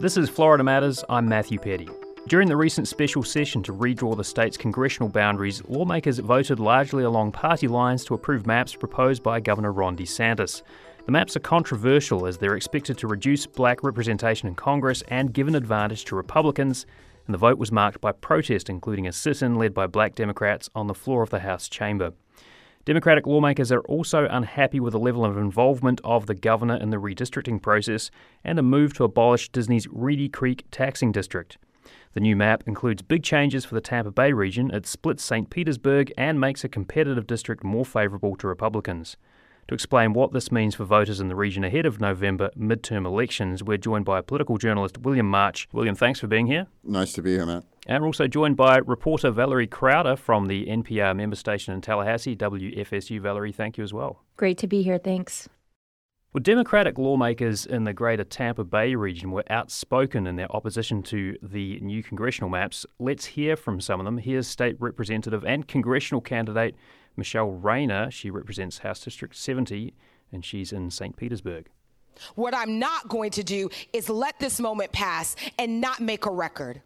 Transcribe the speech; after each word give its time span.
This 0.00 0.16
is 0.16 0.30
Florida 0.30 0.64
Matters. 0.64 1.04
I'm 1.10 1.28
Matthew 1.28 1.58
Peddie. 1.58 1.90
During 2.26 2.48
the 2.48 2.56
recent 2.56 2.88
special 2.88 3.22
session 3.22 3.62
to 3.64 3.74
redraw 3.74 4.16
the 4.16 4.24
state's 4.24 4.56
congressional 4.56 5.10
boundaries, 5.10 5.62
lawmakers 5.68 6.20
voted 6.20 6.58
largely 6.58 7.04
along 7.04 7.32
party 7.32 7.68
lines 7.68 8.02
to 8.06 8.14
approve 8.14 8.46
maps 8.46 8.74
proposed 8.74 9.22
by 9.22 9.40
Governor 9.40 9.72
Ron 9.72 9.98
DeSantis. 9.98 10.62
The 11.04 11.12
maps 11.12 11.36
are 11.36 11.40
controversial 11.40 12.26
as 12.26 12.38
they're 12.38 12.56
expected 12.56 12.96
to 12.96 13.08
reduce 13.08 13.44
black 13.44 13.82
representation 13.84 14.48
in 14.48 14.54
Congress 14.54 15.02
and 15.08 15.34
give 15.34 15.48
an 15.48 15.54
advantage 15.54 16.06
to 16.06 16.16
Republicans, 16.16 16.86
and 17.26 17.34
the 17.34 17.38
vote 17.38 17.58
was 17.58 17.70
marked 17.70 18.00
by 18.00 18.12
protest, 18.12 18.70
including 18.70 19.06
a 19.06 19.12
sit 19.12 19.42
in 19.42 19.56
led 19.56 19.74
by 19.74 19.86
black 19.86 20.14
Democrats 20.14 20.70
on 20.74 20.86
the 20.86 20.94
floor 20.94 21.22
of 21.22 21.28
the 21.28 21.40
House 21.40 21.68
chamber. 21.68 22.14
Democratic 22.86 23.26
lawmakers 23.26 23.70
are 23.70 23.82
also 23.82 24.26
unhappy 24.30 24.80
with 24.80 24.92
the 24.92 24.98
level 24.98 25.22
of 25.22 25.36
involvement 25.36 26.00
of 26.02 26.24
the 26.24 26.34
governor 26.34 26.76
in 26.76 26.88
the 26.88 26.96
redistricting 26.96 27.60
process 27.60 28.10
and 28.42 28.58
a 28.58 28.62
move 28.62 28.94
to 28.94 29.04
abolish 29.04 29.50
Disney's 29.50 29.86
Reedy 29.90 30.30
Creek 30.30 30.64
taxing 30.70 31.12
district. 31.12 31.58
The 32.14 32.20
new 32.20 32.34
map 32.34 32.64
includes 32.66 33.02
big 33.02 33.22
changes 33.22 33.66
for 33.66 33.74
the 33.74 33.82
Tampa 33.82 34.10
Bay 34.10 34.32
region. 34.32 34.70
It 34.70 34.86
splits 34.86 35.22
St. 35.22 35.50
Petersburg 35.50 36.10
and 36.16 36.40
makes 36.40 36.64
a 36.64 36.68
competitive 36.70 37.26
district 37.26 37.62
more 37.62 37.84
favourable 37.84 38.34
to 38.36 38.48
Republicans. 38.48 39.18
To 39.70 39.74
explain 39.74 40.14
what 40.14 40.32
this 40.32 40.50
means 40.50 40.74
for 40.74 40.82
voters 40.84 41.20
in 41.20 41.28
the 41.28 41.36
region 41.36 41.62
ahead 41.62 41.86
of 41.86 42.00
November 42.00 42.50
midterm 42.58 43.06
elections, 43.06 43.62
we're 43.62 43.76
joined 43.76 44.04
by 44.04 44.20
political 44.20 44.58
journalist 44.58 44.98
William 44.98 45.30
March. 45.30 45.68
William, 45.72 45.94
thanks 45.94 46.18
for 46.18 46.26
being 46.26 46.48
here. 46.48 46.66
Nice 46.82 47.12
to 47.12 47.22
be 47.22 47.34
here, 47.34 47.46
Matt. 47.46 47.62
And 47.86 48.02
we're 48.02 48.08
also 48.08 48.26
joined 48.26 48.56
by 48.56 48.78
reporter 48.78 49.30
Valerie 49.30 49.68
Crowder 49.68 50.16
from 50.16 50.46
the 50.46 50.66
NPR 50.66 51.14
member 51.14 51.36
station 51.36 51.72
in 51.72 51.82
Tallahassee, 51.82 52.34
WFSU. 52.34 53.20
Valerie, 53.20 53.52
thank 53.52 53.78
you 53.78 53.84
as 53.84 53.94
well. 53.94 54.24
Great 54.36 54.58
to 54.58 54.66
be 54.66 54.82
here. 54.82 54.98
Thanks. 54.98 55.48
Well, 56.32 56.42
Democratic 56.42 56.98
lawmakers 56.98 57.64
in 57.64 57.84
the 57.84 57.92
greater 57.92 58.24
Tampa 58.24 58.64
Bay 58.64 58.96
region 58.96 59.30
were 59.30 59.44
outspoken 59.50 60.26
in 60.26 60.34
their 60.34 60.50
opposition 60.50 61.00
to 61.04 61.36
the 61.44 61.78
new 61.78 62.02
congressional 62.02 62.50
maps. 62.50 62.86
Let's 62.98 63.24
hear 63.24 63.54
from 63.54 63.80
some 63.80 64.00
of 64.00 64.04
them. 64.04 64.18
Here's 64.18 64.48
State 64.48 64.74
Representative 64.80 65.44
and 65.44 65.68
congressional 65.68 66.20
candidate 66.20 66.74
Michele 67.20 67.50
Rayner. 67.50 68.10
She 68.10 68.30
represents 68.30 68.78
House 68.78 69.04
District 69.04 69.36
70 69.36 69.94
and 70.32 70.44
she's 70.44 70.72
in 70.72 70.90
St. 70.90 71.16
Petersburg. 71.16 71.68
What 72.34 72.54
I'm 72.54 72.78
not 72.78 73.08
going 73.08 73.30
to 73.32 73.44
do 73.44 73.68
is 73.92 74.08
let 74.08 74.38
this 74.40 74.58
moment 74.58 74.90
pass 74.90 75.36
and 75.58 75.80
not 75.80 76.00
make 76.00 76.26
a 76.26 76.30
record 76.30 76.80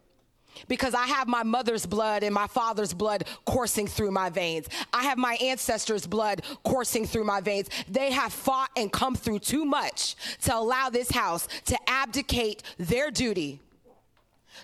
because 0.67 0.93
I 0.93 1.05
have 1.07 1.27
my 1.27 1.43
mother's 1.43 1.85
blood 1.85 2.23
and 2.23 2.33
my 2.33 2.47
father's 2.47 2.93
blood 2.93 3.25
coursing 3.45 3.87
through 3.87 4.11
my 4.11 4.29
veins. 4.29 4.67
I 4.93 5.03
have 5.03 5.17
my 5.17 5.35
ancestors' 5.35 6.05
blood 6.05 6.41
coursing 6.63 7.05
through 7.05 7.25
my 7.25 7.41
veins. 7.41 7.69
They 7.89 8.11
have 8.11 8.33
fought 8.33 8.71
and 8.75 8.91
come 8.91 9.15
through 9.15 9.39
too 9.39 9.65
much 9.65 10.15
to 10.43 10.55
allow 10.55 10.89
this 10.89 11.11
House 11.11 11.47
to 11.65 11.77
abdicate 11.89 12.63
their 12.77 13.09
duty 13.09 13.61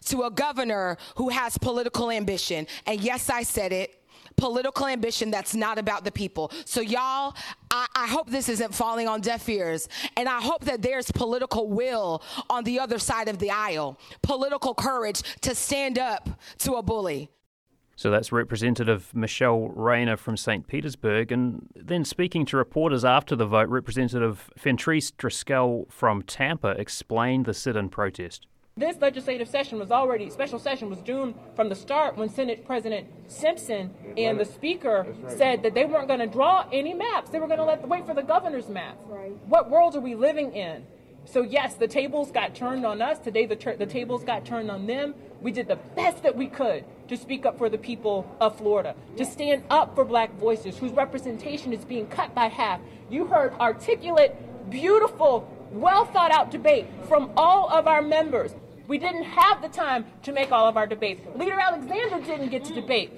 to 0.06 0.24
a 0.24 0.32
governor 0.32 0.98
who 1.16 1.30
has 1.30 1.58
political 1.58 2.10
ambition. 2.10 2.68
And 2.86 3.02
yes, 3.02 3.30
I 3.30 3.44
said 3.44 3.72
it 3.74 4.01
political 4.42 4.88
ambition 4.88 5.30
that's 5.30 5.54
not 5.56 5.78
about 5.78 6.04
the 6.04 6.12
people. 6.12 6.52
So, 6.66 6.82
y'all, 6.82 7.36
I, 7.70 7.86
I, 7.96 8.08
hope 8.08 8.30
this 8.30 8.50
isn't 8.50 8.74
falling 8.74 9.08
on 9.08 9.22
deaf 9.22 9.48
ears. 9.48 9.88
And 10.18 10.28
I 10.28 10.42
hope 10.42 10.66
that 10.66 10.82
there's 10.82 11.12
political 11.12 11.70
will 11.70 12.24
on 12.50 12.64
the 12.64 12.80
other 12.80 12.98
side 12.98 13.28
of 13.28 13.38
the 13.38 13.52
aisle, 13.52 14.00
political 14.24 14.74
courage 14.74 15.22
to 15.42 15.54
stand 15.54 16.00
up 16.00 16.28
to 16.60 16.74
a 16.74 16.82
bully. 16.82 17.30
So 17.96 18.10
that's 18.10 18.32
Representative 18.32 19.14
Michele 19.14 19.70
Rayner 19.70 20.18
from 20.18 20.36
St. 20.36 20.66
Petersburg. 20.66 21.32
And 21.32 21.68
then 21.76 22.04
speaking 22.04 22.48
to 22.48 22.58
reporters 22.58 23.06
after 23.06 23.36
the 23.36 23.46
vote, 23.46 23.70
Representative 23.70 24.50
Fentrice 24.60 25.12
Driskell 25.12 25.92
from 25.92 26.24
Tampa 26.24 26.70
explained 26.70 27.46
the 27.46 27.54
sit 27.54 27.76
in 27.76 27.90
protest. 27.90 28.48
This 28.78 28.96
legislative 29.02 29.50
session 29.50 29.80
was 29.80 29.92
already, 29.92 30.30
special 30.30 30.58
session 30.58 30.90
was 30.90 31.00
doomed 31.00 31.36
from 31.58 31.68
the 31.68 31.76
start 31.76 32.16
when 32.16 32.30
Senate 32.30 32.66
President 32.66 33.06
Simpson 33.28 33.94
and 34.16 34.40
the 34.40 34.46
Speaker 34.46 35.06
said 35.28 35.62
that 35.64 35.74
they 35.74 35.84
weren't 35.84 36.08
going 36.08 36.22
to 36.22 36.28
draw 36.28 36.66
any 36.72 36.94
maps. 36.94 37.32
They 37.32 37.40
were 37.40 37.48
going 37.48 37.60
to 37.60 37.66
let 37.66 37.86
wait 37.86 38.06
for 38.06 38.14
the 38.14 38.22
governor's 38.22 38.70
map. 38.70 38.98
Right. 39.08 39.34
What 39.48 39.70
world 39.70 39.98
are 39.98 40.00
we 40.00 40.16
living 40.16 40.54
in? 40.56 40.86
So 41.26 41.42
yes, 41.42 41.76
the 41.76 41.88
tables 41.88 42.32
got 42.32 42.56
turned 42.56 42.86
on 42.86 43.02
us. 43.02 43.20
Today 43.20 43.46
the, 43.46 43.76
the 43.78 43.86
tables 43.86 44.24
got 44.24 44.46
turned 44.46 44.72
on 44.72 44.88
them. 44.88 45.16
We 45.42 45.52
did 45.52 45.68
the 45.68 45.76
best 45.76 46.24
that 46.24 46.38
we 46.38 46.48
could 46.48 46.86
to 47.10 47.18
speak 47.18 47.46
up 47.46 47.58
for 47.58 47.70
the 47.70 47.78
people 47.78 48.26
of 48.40 48.58
Florida, 48.58 48.96
to 49.18 49.26
stand 49.26 49.64
up 49.70 49.96
for 49.96 50.06
black 50.06 50.34
voices 50.36 50.78
whose 50.78 50.94
representation 50.94 51.74
is 51.74 51.84
being 51.84 52.08
cut 52.08 52.34
by 52.34 52.46
half. 52.46 52.80
You 53.10 53.26
heard 53.28 53.54
articulate, 53.56 54.34
beautiful, 54.70 55.48
well 55.72 56.06
thought 56.06 56.32
out 56.32 56.52
debate 56.52 56.88
from 57.08 57.32
all 57.38 57.70
of 57.70 57.88
our 57.88 58.02
members. 58.02 58.54
We 58.88 58.98
didn't 58.98 59.24
have 59.24 59.62
the 59.62 59.70
time 59.70 60.06
to 60.24 60.32
make 60.32 60.52
all 60.52 60.68
of 60.68 60.78
our 60.78 60.86
debates. 60.86 61.22
Leader 61.36 61.60
Alexander 61.60 62.20
didn't 62.26 62.50
get 62.50 62.66
to 62.66 62.74
debate. 62.74 63.12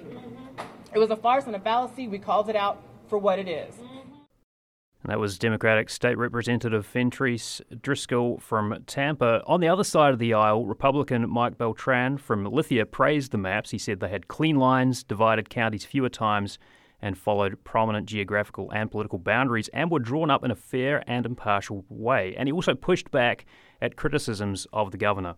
It 0.93 0.99
was 0.99 1.09
a 1.09 1.15
farce 1.15 1.45
and 1.45 1.55
a 1.55 1.59
fallacy. 1.59 2.07
We 2.07 2.19
called 2.19 2.49
it 2.49 2.55
out 2.55 2.81
for 3.07 3.17
what 3.17 3.39
it 3.39 3.47
is. 3.47 3.75
And 3.79 5.11
that 5.11 5.19
was 5.19 5.37
Democratic 5.37 5.89
State 5.89 6.17
Representative 6.17 6.87
Fentrice 6.91 7.61
Driskell 7.81 8.41
from 8.41 8.83
Tampa. 8.87 9.43
On 9.47 9.59
the 9.59 9.67
other 9.67 9.83
side 9.83 10.13
of 10.13 10.19
the 10.19 10.33
aisle, 10.33 10.65
Republican 10.65 11.29
Mike 11.29 11.57
Beltran 11.57 12.17
from 12.17 12.45
Lithia 12.45 12.85
praised 12.85 13.31
the 13.31 13.37
maps. 13.37 13.71
He 13.71 13.77
said 13.77 13.99
they 13.99 14.07
had 14.07 14.29
clean 14.29 14.55
lines, 14.55 15.03
divided 15.03 15.49
counties 15.49 15.83
fewer 15.83 16.07
times, 16.07 16.57
and 17.03 17.17
followed 17.17 17.63
prominent 17.65 18.07
geographical 18.07 18.71
and 18.71 18.89
political 18.89 19.19
boundaries 19.19 19.67
and 19.73 19.91
were 19.91 19.99
drawn 19.99 20.31
up 20.31 20.43
in 20.43 20.49
a 20.49 20.55
fair 20.55 21.03
and 21.05 21.25
impartial 21.25 21.83
way. 21.89 22.33
And 22.37 22.47
he 22.47 22.53
also 22.53 22.73
pushed 22.73 23.11
back 23.11 23.45
at 23.81 23.97
criticisms 23.97 24.65
of 24.71 24.91
the 24.91 24.97
governor. 24.97 25.35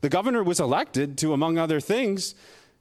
The 0.00 0.08
governor 0.08 0.42
was 0.42 0.58
elected 0.58 1.16
to, 1.18 1.32
among 1.32 1.56
other 1.56 1.78
things, 1.78 2.34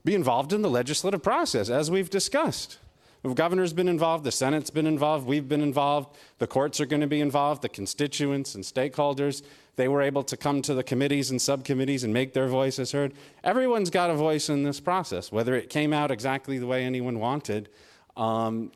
be 0.04 0.16
involved 0.16 0.52
in 0.52 0.64
the 0.64 0.70
legislative 0.70 1.22
process, 1.22 1.70
as 1.70 1.92
we've 1.92 2.10
discussed. 2.10 2.80
The 3.22 3.34
governor's 3.34 3.74
been 3.74 3.88
involved, 3.88 4.24
the 4.24 4.32
Senate's 4.32 4.70
been 4.70 4.88
involved, 4.88 5.28
we've 5.28 5.50
been 5.50 5.62
involved, 5.62 6.16
the 6.40 6.48
courts 6.48 6.80
are 6.80 6.86
going 6.86 7.02
to 7.02 7.08
be 7.08 7.22
involved, 7.22 7.62
the 7.62 7.70
constituents 7.70 8.56
and 8.56 8.64
stakeholders. 8.64 9.44
They 9.76 9.88
were 9.88 10.02
able 10.02 10.24
to 10.24 10.38
come 10.38 10.62
to 10.64 10.74
the 10.74 10.84
committees 10.84 11.30
and 11.30 11.42
subcommittees 11.42 12.04
and 12.04 12.14
make 12.14 12.34
their 12.34 12.48
voices 12.48 12.94
heard. 12.94 13.14
Everyone's 13.44 13.90
got 13.90 14.10
a 14.10 14.16
voice 14.16 14.50
in 14.50 14.64
this 14.64 14.80
process, 14.80 15.32
whether 15.32 15.56
it 15.56 15.70
came 15.70 15.94
out 15.94 16.10
exactly 16.10 16.58
the 16.58 16.68
way 16.68 16.84
anyone 16.84 17.20
wanted. 17.20 17.70
Um, 18.18 18.72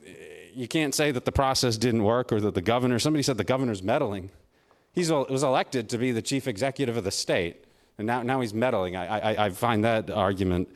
you 0.54 0.68
can't 0.68 0.94
say 0.94 1.12
that 1.12 1.26
the 1.26 1.32
process 1.32 1.78
didn't 1.78 2.04
work 2.04 2.32
or 2.32 2.40
that 2.42 2.54
the 2.54 2.62
governor, 2.62 3.00
somebody 3.00 3.24
said 3.24 3.38
the 3.38 3.44
governor's 3.44 3.82
meddling. 3.82 4.30
He 4.94 5.02
was 5.10 5.44
elected 5.44 5.90
to 5.90 5.98
be 5.98 6.12
the 6.12 6.22
chief 6.22 6.48
executive 6.48 6.98
of 6.98 7.04
the 7.04 7.12
state, 7.12 7.66
and 7.98 8.06
now, 8.06 8.24
now 8.24 8.42
he's 8.42 8.54
meddling. 8.54 8.96
I, 8.96 9.34
I, 9.34 9.46
I 9.46 9.50
find 9.50 9.84
that 9.86 10.10
argument 10.12 10.70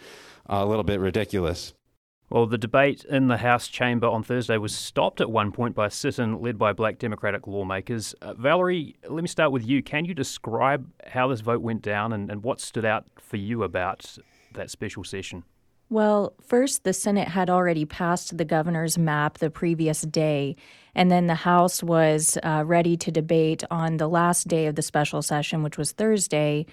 a 0.46 0.66
little 0.66 0.84
bit 0.84 1.00
ridiculous. 1.00 1.74
Well, 2.30 2.48
the 2.48 2.58
debate 2.58 3.06
in 3.06 3.28
the 3.28 3.38
House 3.38 3.68
chamber 3.68 4.08
on 4.08 4.24
Thursday 4.24 4.58
was 4.58 4.76
stopped 4.76 5.22
at 5.22 5.30
one 5.30 5.52
point 5.52 5.76
by 5.76 5.88
a 5.88 5.92
sit 5.92 6.18
in 6.18 6.42
led 6.42 6.58
by 6.58 6.74
black 6.74 6.98
Democratic 6.98 7.46
lawmakers. 7.46 8.14
Uh, 8.22 8.34
Valerie, 8.34 8.96
let 9.08 9.22
me 9.22 9.28
start 9.28 9.52
with 9.52 9.66
you. 9.66 9.84
Can 9.84 10.06
you 10.06 10.16
describe 10.16 10.90
how 11.06 11.28
this 11.28 11.42
vote 11.42 11.62
went 11.62 11.84
down 11.84 12.14
and, 12.14 12.32
and 12.32 12.42
what 12.42 12.60
stood 12.60 12.86
out 12.86 13.06
for 13.20 13.38
you 13.38 13.64
about 13.64 14.18
that 14.54 14.72
special 14.72 15.04
session? 15.04 15.44
Well, 15.90 16.34
first, 16.42 16.84
the 16.84 16.94
Senate 16.94 17.28
had 17.28 17.48
already 17.48 17.86
passed 17.86 18.38
the 18.38 18.46
governor's 18.46 18.98
map 18.98 19.38
the 19.38 19.52
previous 19.52 20.02
day, 20.02 20.56
and 20.96 21.12
then 21.12 21.28
the 21.28 21.36
House 21.36 21.84
was 21.84 22.40
uh, 22.44 22.64
ready 22.66 22.98
to 22.98 23.12
debate 23.12 23.64
on 23.70 23.98
the 23.98 24.08
last 24.08 24.48
day 24.48 24.66
of 24.66 24.76
the 24.76 24.82
special 24.82 25.22
session, 25.22 25.62
which 25.62 25.78
was 25.78 25.92
Thursday, 25.92 26.66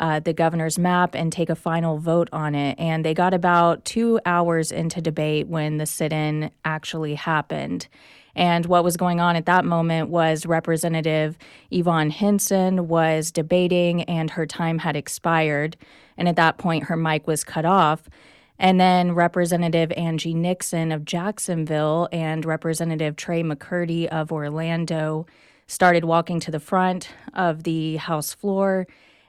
uh, 0.00 0.18
the 0.18 0.32
governor's 0.32 0.76
map 0.78 1.14
and 1.14 1.32
take 1.32 1.50
a 1.50 1.54
final 1.54 1.98
vote 1.98 2.28
on 2.32 2.56
it. 2.56 2.76
And 2.80 3.04
they 3.04 3.14
got 3.14 3.32
about 3.32 3.84
two 3.84 4.18
hours 4.26 4.72
into 4.72 5.00
debate 5.00 5.46
when 5.46 5.76
the 5.78 5.86
sit 5.86 6.12
in 6.12 6.50
actually 6.64 7.14
happened. 7.14 7.86
And 8.34 8.66
what 8.66 8.84
was 8.84 8.96
going 8.96 9.20
on 9.20 9.36
at 9.36 9.46
that 9.46 9.64
moment 9.64 10.10
was 10.10 10.46
Representative 10.46 11.38
Yvonne 11.70 12.10
Hinson 12.10 12.88
was 12.88 13.30
debating, 13.30 14.02
and 14.04 14.30
her 14.30 14.46
time 14.46 14.78
had 14.78 14.96
expired. 14.96 15.76
And 16.16 16.28
at 16.28 16.36
that 16.36 16.58
point, 16.58 16.84
her 16.84 16.96
mic 16.96 17.28
was 17.28 17.44
cut 17.44 17.64
off. 17.64 18.08
And 18.58 18.80
then 18.80 19.12
Representative 19.12 19.92
Angie 19.92 20.34
Nixon 20.34 20.90
of 20.90 21.04
Jacksonville 21.04 22.08
and 22.10 22.44
Representative 22.44 23.14
Trey 23.14 23.42
McCurdy 23.42 24.06
of 24.06 24.32
Orlando 24.32 25.26
started 25.68 26.04
walking 26.04 26.40
to 26.40 26.50
the 26.50 26.58
front 26.58 27.10
of 27.34 27.62
the 27.62 27.96
House 27.96 28.32
floor 28.32 28.86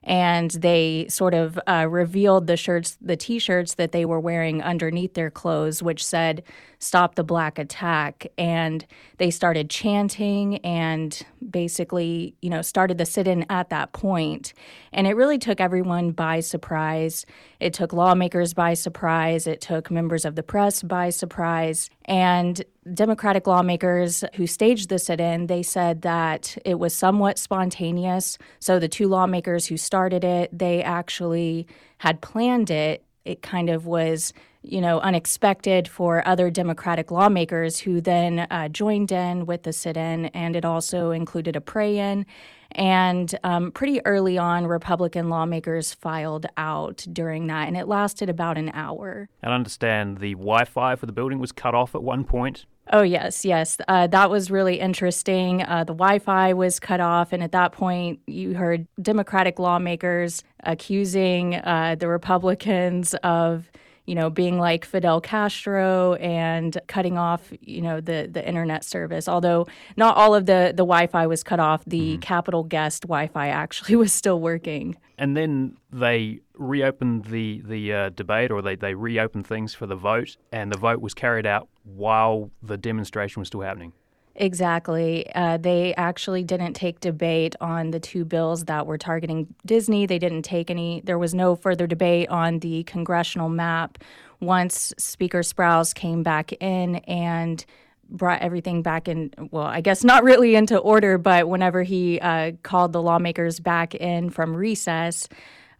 and 0.09 0.49
they 0.49 1.05
sort 1.07 1.35
of 1.35 1.59
uh, 1.67 1.85
revealed 1.87 2.47
the 2.47 2.57
shirts, 2.57 2.97
the 2.99 3.15
T-shirts 3.15 3.75
that 3.75 3.91
they 3.91 4.05
were 4.05 4.19
wearing 4.19 4.63
underneath 4.63 5.13
their 5.13 5.29
clothes, 5.29 5.83
which 5.83 6.03
said 6.03 6.41
"Stop 6.79 7.13
the 7.13 7.23
Black 7.23 7.59
Attack," 7.59 8.25
and 8.35 8.87
they 9.17 9.29
started 9.29 9.69
chanting 9.69 10.57
and 10.65 11.21
basically, 11.47 12.33
you 12.41 12.49
know, 12.49 12.63
started 12.63 12.97
the 12.97 13.05
sit-in 13.05 13.45
at 13.51 13.69
that 13.69 13.93
point, 13.93 14.53
and 14.91 15.05
it 15.05 15.15
really 15.15 15.37
took 15.37 15.61
everyone 15.61 16.09
by 16.09 16.39
surprise. 16.39 17.27
It 17.59 17.73
took 17.73 17.93
lawmakers 17.93 18.55
by 18.55 18.73
surprise. 18.73 19.45
It 19.45 19.61
took 19.61 19.91
members 19.91 20.25
of 20.25 20.35
the 20.35 20.43
press 20.43 20.81
by 20.81 21.11
surprise, 21.11 21.91
and 22.05 22.63
Democratic 22.93 23.47
lawmakers 23.47 24.23
who 24.35 24.47
staged 24.47 24.89
the 24.89 24.99
sit 24.99 25.19
in, 25.19 25.47
they 25.47 25.63
said 25.63 26.01
that 26.03 26.57
it 26.65 26.79
was 26.79 26.93
somewhat 26.93 27.37
spontaneous. 27.37 28.37
So 28.59 28.79
the 28.79 28.87
two 28.87 29.07
lawmakers 29.07 29.65
who 29.67 29.77
started 29.77 30.23
it, 30.23 30.57
they 30.57 30.83
actually 30.83 31.67
had 31.99 32.21
planned 32.21 32.71
it. 32.71 33.03
It 33.25 33.41
kind 33.41 33.69
of 33.69 33.85
was, 33.85 34.33
you 34.61 34.81
know, 34.81 34.99
unexpected 35.01 35.87
for 35.87 36.27
other 36.27 36.49
Democratic 36.49 37.11
lawmakers 37.11 37.79
who 37.79 38.01
then 38.01 38.39
uh, 38.49 38.69
joined 38.69 39.11
in 39.11 39.45
with 39.45 39.63
the 39.63 39.73
sit 39.73 39.97
in, 39.97 40.27
and 40.27 40.55
it 40.55 40.65
also 40.65 41.11
included 41.11 41.55
a 41.55 41.61
pray 41.61 41.97
in. 41.97 42.25
And 42.71 43.37
um, 43.43 43.71
pretty 43.71 44.03
early 44.05 44.37
on, 44.37 44.67
Republican 44.67 45.29
lawmakers 45.29 45.93
filed 45.93 46.45
out 46.55 47.05
during 47.11 47.47
that, 47.47 47.67
and 47.67 47.75
it 47.75 47.87
lasted 47.87 48.29
about 48.29 48.57
an 48.57 48.69
hour. 48.73 49.27
I 49.43 49.47
understand 49.47 50.19
the 50.19 50.33
Wi 50.33 50.65
Fi 50.65 50.95
for 50.95 51.05
the 51.05 51.11
building 51.11 51.39
was 51.39 51.51
cut 51.51 51.73
off 51.73 51.95
at 51.95 52.03
one 52.03 52.23
point. 52.23 52.65
Oh, 52.91 53.03
yes, 53.03 53.45
yes. 53.45 53.77
Uh, 53.87 54.07
that 54.07 54.31
was 54.31 54.49
really 54.49 54.79
interesting. 54.79 55.61
Uh, 55.61 55.83
the 55.83 55.93
Wi 55.93 56.17
Fi 56.17 56.53
was 56.53 56.79
cut 56.79 56.99
off, 56.99 57.31
and 57.33 57.43
at 57.43 57.51
that 57.51 57.71
point, 57.71 58.19
you 58.25 58.55
heard 58.55 58.87
Democratic 58.99 59.59
lawmakers 59.59 60.43
accusing 60.63 61.55
uh, 61.55 61.95
the 61.99 62.07
Republicans 62.07 63.13
of 63.23 63.69
you 64.09 64.15
know, 64.15 64.31
being 64.31 64.57
like 64.57 64.85
Fidel 64.85 65.21
Castro 65.21 66.15
and 66.15 66.75
cutting 66.87 67.15
off, 67.15 67.53
you 67.61 67.79
know, 67.79 68.01
the 68.01 68.27
the 68.29 68.45
internet 68.45 68.83
service. 68.83 69.27
Although 69.27 69.67
not 69.97 70.17
all 70.17 70.33
of 70.33 70.47
the 70.47 70.73
the 70.75 70.83
Wi-Fi 70.83 71.27
was 71.27 71.43
cut 71.43 71.59
off, 71.59 71.83
the 71.85 72.13
mm-hmm. 72.13 72.19
Capitol 72.19 72.63
guest 72.63 73.03
Wi-Fi 73.03 73.49
actually 73.49 73.95
was 74.03 74.11
still 74.11 74.39
working. 74.39 74.97
And 75.19 75.37
then 75.37 75.77
they 75.91 76.39
reopened 76.55 77.25
the 77.25 77.61
the 77.63 77.93
uh, 77.93 78.09
debate, 78.09 78.49
or 78.49 78.63
they 78.63 78.75
they 78.75 78.95
reopened 78.95 79.45
things 79.45 79.75
for 79.75 79.85
the 79.85 79.95
vote, 79.95 80.37
and 80.51 80.71
the 80.71 80.79
vote 80.79 81.01
was 81.01 81.13
carried 81.13 81.45
out 81.45 81.69
while 81.83 82.49
the 82.63 82.77
demonstration 82.77 83.41
was 83.41 83.47
still 83.47 83.61
happening. 83.61 83.93
Exactly. 84.39 85.29
Uh, 85.35 85.57
they 85.57 85.93
actually 85.95 86.43
didn't 86.43 86.73
take 86.73 87.01
debate 87.01 87.57
on 87.59 87.91
the 87.91 87.99
two 87.99 88.23
bills 88.23 88.63
that 88.65 88.87
were 88.87 88.97
targeting 88.97 89.53
Disney. 89.65 90.05
They 90.05 90.17
didn't 90.17 90.43
take 90.43 90.71
any, 90.71 91.01
there 91.03 91.19
was 91.19 91.33
no 91.33 91.57
further 91.57 91.85
debate 91.85 92.29
on 92.29 92.59
the 92.59 92.83
congressional 92.83 93.49
map 93.49 93.97
once 94.39 94.93
Speaker 94.97 95.39
Sprowls 95.41 95.93
came 95.93 96.23
back 96.23 96.53
in 96.53 96.95
and 97.05 97.65
brought 98.11 98.41
everything 98.41 98.81
back 98.81 99.07
in 99.07 99.31
well 99.51 99.65
i 99.65 99.81
guess 99.81 100.03
not 100.03 100.23
really 100.23 100.55
into 100.55 100.75
order 100.79 101.19
but 101.19 101.47
whenever 101.47 101.83
he 101.83 102.19
uh, 102.21 102.51
called 102.63 102.91
the 102.91 102.99
lawmakers 102.99 103.59
back 103.59 103.93
in 103.93 104.31
from 104.31 104.55
recess 104.55 105.29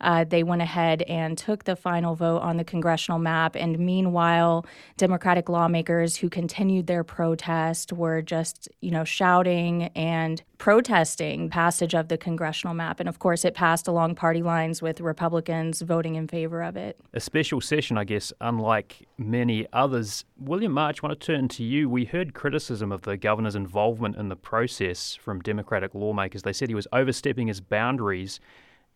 uh, 0.02 0.24
they 0.24 0.44
went 0.44 0.62
ahead 0.62 1.02
and 1.04 1.38
took 1.38 1.64
the 1.64 1.76
final 1.76 2.16
vote 2.16 2.40
on 2.40 2.58
the 2.58 2.64
congressional 2.64 3.20
map. 3.20 3.56
And 3.56 3.78
meanwhile, 3.80 4.66
Democratic 4.98 5.50
lawmakers 5.50 6.16
who 6.16 6.30
continued 6.30 6.88
their 6.88 7.04
protest 7.04 7.94
were 7.94 8.22
just, 8.22 8.70
you 8.82 8.92
know, 8.92 9.04
shouting 9.04 9.84
and 9.96 10.42
protesting 10.58 11.50
passage 11.50 11.96
of 11.96 12.10
the 12.10 12.18
congressional 12.18 12.74
map. 12.74 13.00
And 13.00 13.08
of 13.08 13.20
course, 13.20 13.46
it 13.46 13.54
passed 13.54 13.88
along 13.88 14.16
party 14.16 14.44
lines 14.44 14.82
with 14.82 15.00
Republicans 15.02 15.82
voting 15.82 16.16
in 16.16 16.28
favor 16.28 16.62
of 16.62 16.76
it. 16.76 17.00
A 17.14 17.20
special 17.20 17.62
session, 17.62 17.98
I 17.98 18.04
guess, 18.04 18.34
unlike 18.42 19.08
many 19.18 19.66
others. 19.74 20.26
William 20.38 20.74
March, 20.74 21.00
I 21.02 21.08
want 21.08 21.20
to 21.20 21.26
turn 21.26 21.48
to 21.50 21.64
you. 21.64 21.90
We 21.90 22.06
heard 22.06 22.34
criticism 22.34 22.92
of 22.92 23.04
the 23.04 23.18
governor's 23.18 23.56
involvement 23.56 24.18
in 24.18 24.30
the 24.30 24.36
process 24.36 25.16
from 25.16 25.42
Democratic 25.42 25.96
lawmakers. 25.96 26.44
They 26.44 26.54
said 26.54 26.70
he 26.70 26.76
was 26.76 26.88
overstepping 26.92 27.48
his 27.48 27.62
boundaries. 27.62 28.40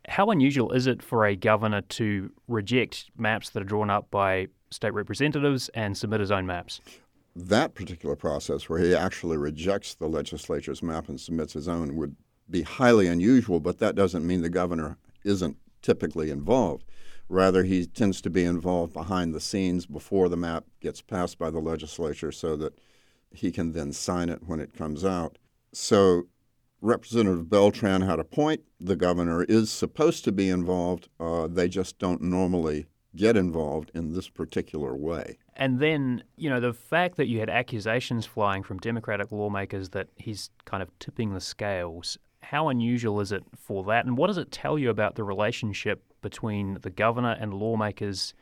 How 0.07 0.29
unusual 0.29 0.71
is 0.71 0.87
it 0.87 1.01
for 1.01 1.25
a 1.25 1.35
governor 1.35 1.81
to 1.81 2.31
reject 2.47 3.05
maps 3.17 3.49
that 3.51 3.61
are 3.61 3.65
drawn 3.65 3.89
up 3.89 4.11
by 4.11 4.47
state 4.69 4.93
representatives 4.93 5.69
and 5.69 5.97
submit 5.97 6.19
his 6.19 6.31
own 6.31 6.45
maps? 6.45 6.81
That 7.35 7.73
particular 7.73 8.15
process, 8.15 8.69
where 8.69 8.79
he 8.79 8.93
actually 8.93 9.37
rejects 9.37 9.95
the 9.95 10.07
legislature's 10.07 10.83
map 10.83 11.09
and 11.09 11.19
submits 11.19 11.53
his 11.53 11.67
own, 11.67 11.95
would 11.95 12.15
be 12.49 12.63
highly 12.63 13.07
unusual, 13.07 13.59
but 13.59 13.79
that 13.79 13.95
doesn't 13.95 14.27
mean 14.27 14.41
the 14.41 14.49
governor 14.49 14.97
isn't 15.23 15.57
typically 15.81 16.29
involved. 16.29 16.83
Rather, 17.29 17.63
he 17.63 17.85
tends 17.85 18.21
to 18.21 18.29
be 18.29 18.43
involved 18.43 18.93
behind 18.93 19.33
the 19.33 19.39
scenes 19.39 19.85
before 19.85 20.29
the 20.29 20.37
map 20.37 20.65
gets 20.81 21.01
passed 21.01 21.37
by 21.37 21.49
the 21.49 21.59
legislature 21.59 22.31
so 22.31 22.55
that 22.57 22.77
he 23.31 23.51
can 23.51 23.71
then 23.71 23.93
sign 23.93 24.29
it 24.29 24.43
when 24.45 24.59
it 24.59 24.73
comes 24.73 25.03
out. 25.03 25.37
So 25.71 26.27
Representative 26.83 27.49
Beltran 27.49 28.01
had 28.01 28.19
a 28.19 28.25
point. 28.25 28.61
The 28.79 28.97
governor 28.97 29.43
is 29.43 29.71
supposed 29.71 30.25
to 30.25 30.33
be 30.33 30.49
involved. 30.49 31.07
Uh, 31.17 31.47
they 31.47 31.69
just 31.69 31.97
don't 31.97 32.21
normally 32.21 32.87
get 33.15 33.37
involved 33.37 33.89
in 33.93 34.13
this 34.13 34.27
particular 34.27 34.93
way. 34.93 35.37
And 35.55 35.79
then, 35.79 36.23
you 36.35 36.49
know, 36.49 36.59
the 36.59 36.73
fact 36.73 37.15
that 37.17 37.27
you 37.27 37.39
had 37.39 37.49
accusations 37.49 38.25
flying 38.25 38.63
from 38.63 38.79
Democratic 38.79 39.31
lawmakers 39.31 39.89
that 39.89 40.09
he's 40.17 40.49
kind 40.65 40.83
of 40.83 40.89
tipping 40.99 41.33
the 41.33 41.39
scales, 41.39 42.17
how 42.41 42.67
unusual 42.67 43.21
is 43.21 43.31
it 43.31 43.43
for 43.55 43.85
that? 43.85 44.05
And 44.05 44.17
what 44.17 44.27
does 44.27 44.37
it 44.37 44.51
tell 44.51 44.77
you 44.77 44.89
about 44.89 45.15
the 45.15 45.23
relationship 45.23 46.03
between 46.21 46.79
the 46.81 46.89
governor 46.89 47.37
and 47.39 47.53
lawmakers 47.53 48.33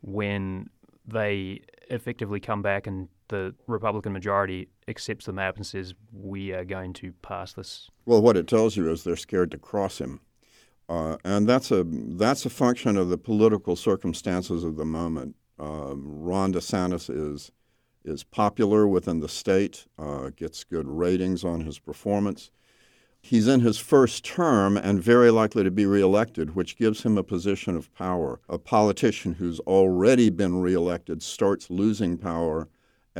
when 0.00 0.70
they 1.06 1.60
effectively 1.90 2.40
come 2.40 2.62
back 2.62 2.86
and 2.86 3.08
the 3.28 3.54
Republican 3.66 4.12
majority 4.12 4.68
accepts 4.90 5.24
the 5.26 5.32
map 5.32 5.56
and 5.56 5.64
says, 5.64 5.94
we 6.12 6.52
are 6.52 6.64
going 6.64 6.92
to 6.94 7.12
pass 7.22 7.54
this? 7.54 7.88
Well, 8.04 8.20
what 8.20 8.36
it 8.36 8.46
tells 8.46 8.76
you 8.76 8.90
is 8.90 9.04
they're 9.04 9.16
scared 9.16 9.50
to 9.52 9.58
cross 9.58 9.98
him. 9.98 10.20
Uh, 10.88 11.16
and 11.24 11.48
that's 11.48 11.70
a, 11.70 11.84
that's 11.86 12.44
a 12.44 12.50
function 12.50 12.96
of 12.96 13.08
the 13.08 13.16
political 13.16 13.76
circumstances 13.76 14.64
of 14.64 14.76
the 14.76 14.84
moment. 14.84 15.36
Um, 15.58 16.04
Ron 16.06 16.52
DeSantis 16.52 17.08
is, 17.08 17.52
is 18.04 18.24
popular 18.24 18.88
within 18.88 19.20
the 19.20 19.28
state, 19.28 19.86
uh, 19.98 20.30
gets 20.36 20.64
good 20.64 20.88
ratings 20.88 21.44
on 21.44 21.60
his 21.60 21.78
performance. 21.78 22.50
He's 23.22 23.46
in 23.46 23.60
his 23.60 23.78
first 23.78 24.24
term 24.24 24.76
and 24.76 25.02
very 25.02 25.30
likely 25.30 25.62
to 25.62 25.70
be 25.70 25.84
reelected, 25.84 26.56
which 26.56 26.78
gives 26.78 27.02
him 27.02 27.18
a 27.18 27.22
position 27.22 27.76
of 27.76 27.92
power. 27.94 28.40
A 28.48 28.58
politician 28.58 29.34
who's 29.34 29.60
already 29.60 30.30
been 30.30 30.60
reelected 30.60 31.22
starts 31.22 31.70
losing 31.70 32.16
power 32.16 32.68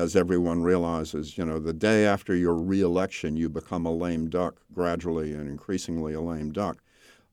as 0.01 0.17
everyone 0.17 0.63
realizes, 0.63 1.37
you 1.37 1.45
know, 1.45 1.59
the 1.59 1.75
day 1.75 2.07
after 2.07 2.35
your 2.35 2.55
reelection, 2.55 3.37
you 3.37 3.51
become 3.51 3.85
a 3.85 3.93
lame 3.93 4.31
duck, 4.31 4.63
gradually 4.73 5.35
and 5.35 5.47
increasingly 5.47 6.15
a 6.15 6.21
lame 6.23 6.51
duck. 6.51 6.79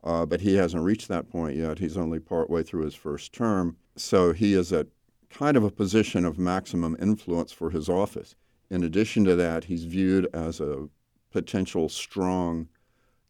Uh, 0.04 0.26
but 0.26 0.42
he 0.42 0.56
hasn't 0.56 0.84
reached 0.84 1.08
that 1.08 1.30
point 1.30 1.56
yet. 1.56 1.80
He's 1.80 1.96
only 1.96 2.20
partway 2.20 2.64
through 2.64 2.84
his 2.84 2.94
first 2.94 3.32
term. 3.32 3.78
So 3.96 4.34
he 4.34 4.54
is 4.54 4.74
at 4.74 4.88
kind 5.30 5.56
of 5.56 5.64
a 5.64 5.72
position 5.72 6.26
of 6.26 6.38
maximum 6.38 6.98
influence 7.00 7.54
for 7.54 7.70
his 7.70 7.88
office. 7.88 8.36
In 8.70 8.84
addition 8.84 9.24
to 9.26 9.36
that, 9.36 9.64
he's 9.64 9.86
viewed 9.86 10.28
as 10.34 10.60
a 10.60 10.90
potential 11.32 11.88
strong 11.88 12.68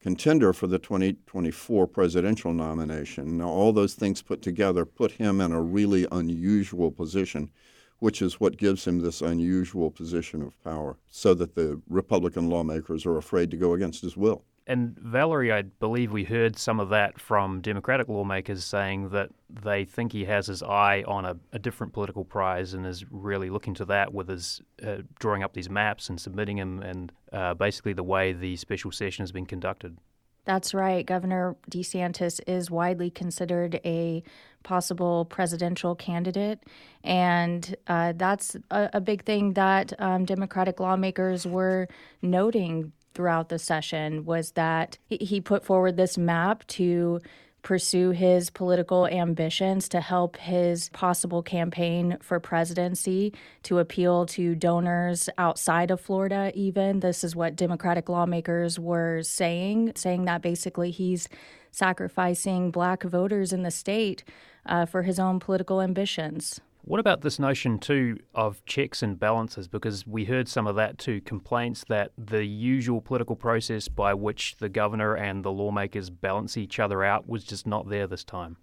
contender 0.01 0.51
for 0.51 0.65
the 0.65 0.79
2024 0.79 1.85
presidential 1.87 2.53
nomination. 2.53 3.37
Now, 3.37 3.49
all 3.49 3.71
those 3.71 3.93
things 3.93 4.21
put 4.23 4.41
together 4.41 4.83
put 4.83 5.11
him 5.11 5.41
in 5.41 5.51
a 5.51 5.61
really 5.61 6.07
unusual 6.11 6.91
position 6.91 7.51
which 7.99 8.21
is 8.21 8.39
what 8.39 8.57
gives 8.57 8.85
him 8.85 8.99
this 8.99 9.21
unusual 9.21 9.91
position 9.91 10.41
of 10.41 10.61
power, 10.63 10.97
so 11.09 11.33
that 11.33 11.55
the 11.55 11.81
Republican 11.89 12.49
lawmakers 12.49 13.05
are 13.05 13.17
afraid 13.17 13.51
to 13.51 13.57
go 13.57 13.73
against 13.73 14.01
his 14.01 14.15
will. 14.15 14.43
And 14.69 14.99
Valerie, 14.99 15.53
I 15.53 15.61
believe 15.61 16.11
we 16.11 16.25
heard 16.25 16.57
some 16.57 16.81
of 16.81 16.89
that 16.89 17.21
from 17.21 17.61
Democratic 17.61 18.09
lawmakers 18.09 18.65
saying 18.65 19.09
that 19.09 19.29
they 19.49 19.85
think 19.85 20.11
he 20.11 20.25
has 20.25 20.47
his 20.47 20.61
eye 20.61 21.05
on 21.07 21.23
a, 21.23 21.37
a 21.53 21.59
different 21.59 21.93
political 21.93 22.25
prize 22.25 22.73
and 22.73 22.85
is 22.85 23.05
really 23.09 23.49
looking 23.49 23.73
to 23.75 23.85
that 23.85 24.13
with 24.13 24.27
his 24.27 24.61
uh, 24.85 24.97
drawing 25.19 25.41
up 25.41 25.53
these 25.53 25.69
maps 25.69 26.09
and 26.09 26.19
submitting 26.19 26.57
them 26.57 26.81
and 26.81 27.13
uh, 27.31 27.53
basically 27.53 27.93
the 27.93 28.03
way 28.03 28.33
the 28.33 28.57
special 28.57 28.91
session 28.91 29.23
has 29.23 29.31
been 29.31 29.45
conducted. 29.45 29.97
That's 30.43 30.73
right. 30.73 31.05
Governor 31.05 31.55
DeSantis 31.69 32.41
is 32.45 32.69
widely 32.69 33.09
considered 33.09 33.79
a 33.83 34.21
possible 34.67 35.23
presidential 35.23 35.95
candidate. 35.95 36.59
And 37.01 37.73
uh, 37.87 38.11
that's 38.17 38.57
a, 38.69 38.89
a, 38.95 39.01
big 39.01 39.23
thing 39.23 39.53
that 39.53 39.93
um, 39.97 40.25
Democratic 40.25 40.81
lawmakers 40.81 41.47
were 41.47 41.87
noting 42.21 42.91
throughout 43.13 43.47
the 43.47 43.59
session 43.59 44.25
was 44.25 44.51
that 44.51 44.97
he 45.09 45.39
put 45.39 45.63
forward 45.63 45.95
this 45.95 46.17
map 46.17 46.67
to 46.67 47.21
pursue 47.61 48.11
his 48.11 48.49
political 48.49 49.07
ambitions 49.07 49.87
to 49.89 50.01
help 50.01 50.35
his 50.35 50.89
possible 50.89 51.41
campaign 51.41 52.17
for 52.21 52.39
presidency, 52.39 53.33
to 53.63 53.79
appeal 53.79 54.25
to 54.25 54.53
donors 54.53 55.29
outside 55.37 55.91
of 55.91 56.01
Florida, 56.01 56.51
even. 56.55 56.99
This 56.99 57.23
is 57.23 57.37
what 57.37 57.55
Democratic 57.55 58.09
lawmakers 58.09 58.77
were 58.77 59.23
saying, 59.23 59.93
saying 59.95 60.25
that 60.25 60.41
basically 60.41 60.91
he's 60.91 61.29
sacrificing 61.71 62.71
black 62.71 63.03
voters 63.03 63.53
in 63.53 63.63
the 63.63 63.71
state 63.71 64.23
uh, 64.67 64.85
for 64.85 65.03
his 65.03 65.19
own 65.19 65.39
political 65.39 65.81
ambitions. 65.81 66.61
What 66.87 67.01
about 67.01 67.19
this 67.19 67.37
notion, 67.37 67.79
too, 67.79 68.17
of 68.33 68.63
checks 68.65 69.03
and 69.03 69.19
balances? 69.19 69.67
Because 69.67 70.07
we 70.07 70.23
heard 70.23 70.47
some 70.47 70.67
of 70.67 70.77
that 70.77 70.97
too 70.97 71.19
complaints 71.19 71.83
that 71.89 72.11
the 72.17 72.45
usual 72.45 73.01
political 73.01 73.35
process 73.35 73.89
by 73.89 74.13
which 74.13 74.55
the 74.59 74.69
governor 74.69 75.13
and 75.13 75.43
the 75.43 75.51
lawmakers 75.51 76.09
balance 76.09 76.55
each 76.55 76.79
other 76.79 77.03
out 77.03 77.27
was 77.27 77.43
just 77.43 77.67
not 77.67 77.89
there 77.89 78.07
this 78.07 78.23
time. 78.23 78.55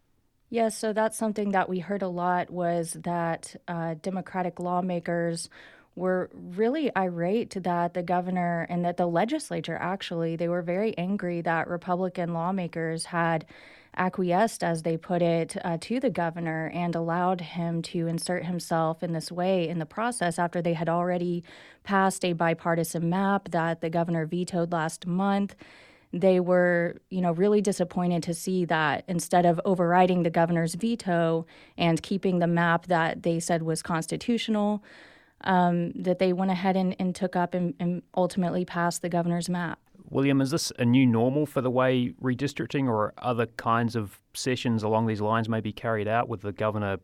Yes, 0.49 0.62
yeah, 0.73 0.78
so 0.78 0.92
that's 0.94 1.18
something 1.18 1.50
that 1.50 1.68
we 1.68 1.80
heard 1.80 2.00
a 2.00 2.08
lot 2.08 2.49
was 2.49 2.92
that 3.02 3.56
uh, 3.68 3.96
Democratic 4.00 4.58
lawmakers 4.58 5.50
were 5.96 6.30
really 6.32 6.90
irate 6.96 7.62
that 7.62 7.94
the 7.94 8.02
governor 8.02 8.66
and 8.70 8.84
that 8.84 8.96
the 8.96 9.06
legislature 9.06 9.76
actually 9.80 10.34
they 10.37 10.49
were 10.49 10.62
very 10.62 10.96
angry 10.99 11.40
that 11.40 11.68
Republican 11.68 12.32
lawmakers 12.32 13.04
had 13.04 13.46
acquiesced, 13.96 14.64
as 14.64 14.82
they 14.82 14.96
put 14.96 15.22
it, 15.22 15.56
uh, 15.64 15.78
to 15.80 16.00
the 16.00 16.10
governor 16.10 16.70
and 16.74 16.94
allowed 16.94 17.40
him 17.40 17.82
to 17.82 18.06
insert 18.06 18.44
himself 18.44 19.02
in 19.02 19.12
this 19.12 19.30
way 19.30 19.68
in 19.68 19.78
the 19.78 19.86
process 19.86 20.38
after 20.38 20.60
they 20.60 20.74
had 20.74 20.88
already 20.88 21.44
passed 21.82 22.24
a 22.24 22.32
bipartisan 22.32 23.08
map 23.08 23.50
that 23.50 23.80
the 23.80 23.90
governor 23.90 24.26
vetoed 24.26 24.72
last 24.72 25.06
month 25.06 25.54
they 26.14 26.38
were, 26.38 26.94
you 27.10 27.20
know, 27.20 27.32
really 27.32 27.60
disappointed 27.60 28.22
to 28.22 28.34
see 28.34 28.64
that 28.66 29.04
instead 29.08 29.44
of 29.44 29.60
overriding 29.64 30.22
the 30.22 30.30
governor's 30.30 30.76
veto 30.76 31.44
and 31.76 32.00
keeping 32.02 32.38
the 32.38 32.46
map 32.46 32.86
that 32.86 33.24
they 33.24 33.40
said 33.40 33.64
was 33.64 33.82
constitutional, 33.82 34.84
um, 35.42 35.90
that 35.92 36.20
they 36.20 36.32
went 36.32 36.52
ahead 36.52 36.76
and, 36.76 36.94
and 37.00 37.16
took 37.16 37.34
up 37.34 37.52
and, 37.52 37.74
and 37.80 38.02
ultimately 38.16 38.64
passed 38.64 39.02
the 39.02 39.08
governor's 39.08 39.48
map. 39.48 39.80
William, 40.11 40.40
is 40.40 40.50
this 40.50 40.73
a 40.78 40.84
new 40.84 41.06
normal 41.06 41.46
for 41.46 41.61
the 41.61 41.70
way 41.70 42.14
redistricting 42.23 42.88
or 42.88 43.14
other 43.18 43.46
kinds 43.46 43.96
of 43.96 44.20
sessions 44.34 44.82
along 44.82 45.06
these 45.06 45.20
lines 45.20 45.49
may 45.49 45.61
be 45.61 45.73
carried 45.73 46.06
out 46.06 46.28
with 46.28 46.42
the 46.42 46.52
governor 46.52 46.99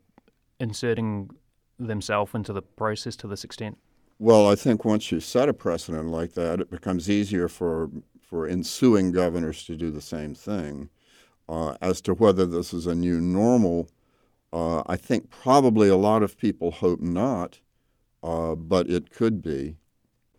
inserting 0.59 1.31
themselves 1.79 2.35
into 2.35 2.53
the 2.53 2.63
process 2.63 3.17
to 3.17 3.27
this 3.27 3.43
extent? 3.43 3.79
Well, 4.19 4.47
I 4.47 4.55
think 4.55 4.85
once 4.85 5.11
you 5.11 5.19
set 5.21 5.49
a 5.49 5.55
precedent 5.55 6.09
like 6.11 6.35
that, 6.35 6.61
it 6.61 6.71
becomes 6.71 7.09
easier 7.09 7.49
for 7.49 7.91
for 8.21 8.47
ensuing 8.47 9.11
governors 9.11 9.65
to 9.65 9.75
do 9.75 9.91
the 9.91 10.01
same 10.01 10.35
thing. 10.35 10.89
Uh, 11.49 11.75
as 11.81 12.01
to 12.01 12.15
whether 12.15 12.47
this 12.47 12.73
is 12.73 12.87
a 12.87 12.95
new 12.95 13.21
normal, 13.21 13.89
uh, 14.53 14.85
I 14.87 14.97
think 14.97 15.31
probably 15.31 15.89
a 15.89 15.97
lot 15.97 16.23
of 16.23 16.39
people 16.39 16.71
hope 16.71 17.01
not, 17.01 17.59
uh, 18.23 18.55
but 18.55 18.89
it 18.89 19.11
could 19.11 19.43
be. 19.43 19.79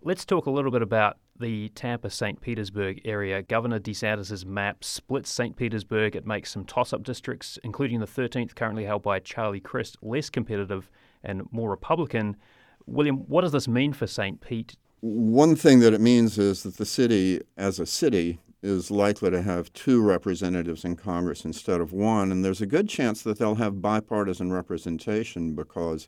Let's 0.02 0.24
talk 0.24 0.46
a 0.46 0.52
little 0.52 0.72
bit 0.72 0.82
about 0.82 1.18
the 1.42 1.70
Tampa 1.70 2.10
St. 2.10 2.40
Petersburg 2.40 3.02
area. 3.04 3.42
Governor 3.42 3.80
DeSantis' 3.80 4.46
map 4.46 4.84
splits 4.84 5.30
St. 5.30 5.56
Petersburg. 5.58 6.16
It 6.16 6.26
makes 6.26 6.52
some 6.52 6.64
toss 6.64 6.94
up 6.94 7.04
districts, 7.04 7.60
including 7.64 8.00
the 8.00 8.06
13th, 8.06 8.56
currently 8.56 8.86
held 8.86 9.02
by 9.02 9.20
Charlie 9.20 9.60
Crist, 9.60 9.98
less 10.02 10.30
competitive 10.30 10.90
and 11.24 11.52
more 11.52 11.70
Republican. 11.70 12.38
William, 12.86 13.18
what 13.28 13.42
does 13.42 13.52
this 13.52 13.68
mean 13.68 13.92
for 13.92 14.08
St. 14.08 14.40
Pete? 14.40 14.78
One 15.02 15.56
thing 15.56 15.80
that 15.80 15.94
it 15.94 16.02
means 16.02 16.38
is 16.38 16.64
that 16.64 16.78
the 16.78 16.86
city, 16.86 17.42
as 17.58 17.80
a 17.80 17.86
city, 17.86 18.40
is 18.64 18.92
likely 18.92 19.32
to 19.32 19.42
have 19.42 19.74
two 19.74 20.02
representatives 20.02 20.86
in 20.86 20.96
Congress 20.96 21.44
instead 21.44 21.82
of 21.82 21.92
one, 21.92 22.32
and 22.32 22.46
there's 22.46 22.62
a 22.62 22.68
good 22.68 22.88
chance 22.88 23.24
that 23.24 23.40
they'll 23.40 23.56
have 23.56 23.82
bipartisan 23.82 24.54
representation 24.54 25.56
because 25.56 26.08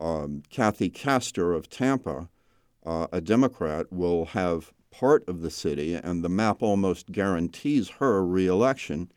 um, 0.00 0.42
Kathy 0.50 0.90
Castor 0.90 1.52
of 1.52 1.70
Tampa, 1.70 2.28
uh, 2.86 3.08
a 3.12 3.20
Democrat, 3.20 3.92
will 3.92 4.26
have 4.26 4.72
part 4.90 5.28
of 5.28 5.42
the 5.42 5.50
city, 5.50 5.94
and 5.94 6.24
the 6.24 6.28
map 6.28 6.62
almost 6.62 7.12
guarantees 7.12 7.90
her 7.98 8.24
reelection. 8.24 9.10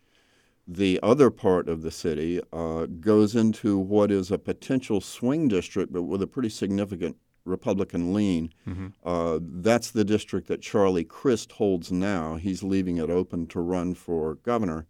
The 0.67 0.99
other 1.01 1.29
part 1.29 1.69
of 1.69 1.81
the 1.81 1.91
city 1.91 2.41
uh, 2.51 2.87
goes 2.87 3.35
into 3.35 3.77
what 3.77 4.11
is 4.11 4.29
a 4.29 4.37
potential 4.37 5.01
swing 5.01 5.47
district, 5.47 5.93
but 5.93 6.03
with 6.03 6.21
a 6.21 6.27
pretty 6.27 6.49
significant 6.49 7.15
Republican 7.45 8.13
lean. 8.13 8.53
Mm-hmm. 8.67 8.87
Uh, 9.03 9.39
that's 9.41 9.91
the 9.91 10.03
district 10.03 10.47
that 10.47 10.61
Charlie 10.61 11.03
Crist 11.03 11.53
holds 11.53 11.91
now. 11.91 12.35
He's 12.35 12.61
leaving 12.61 12.97
it 12.97 13.09
open 13.09 13.47
to 13.47 13.59
run 13.59 13.93
for 13.95 14.35
governor. 14.35 14.85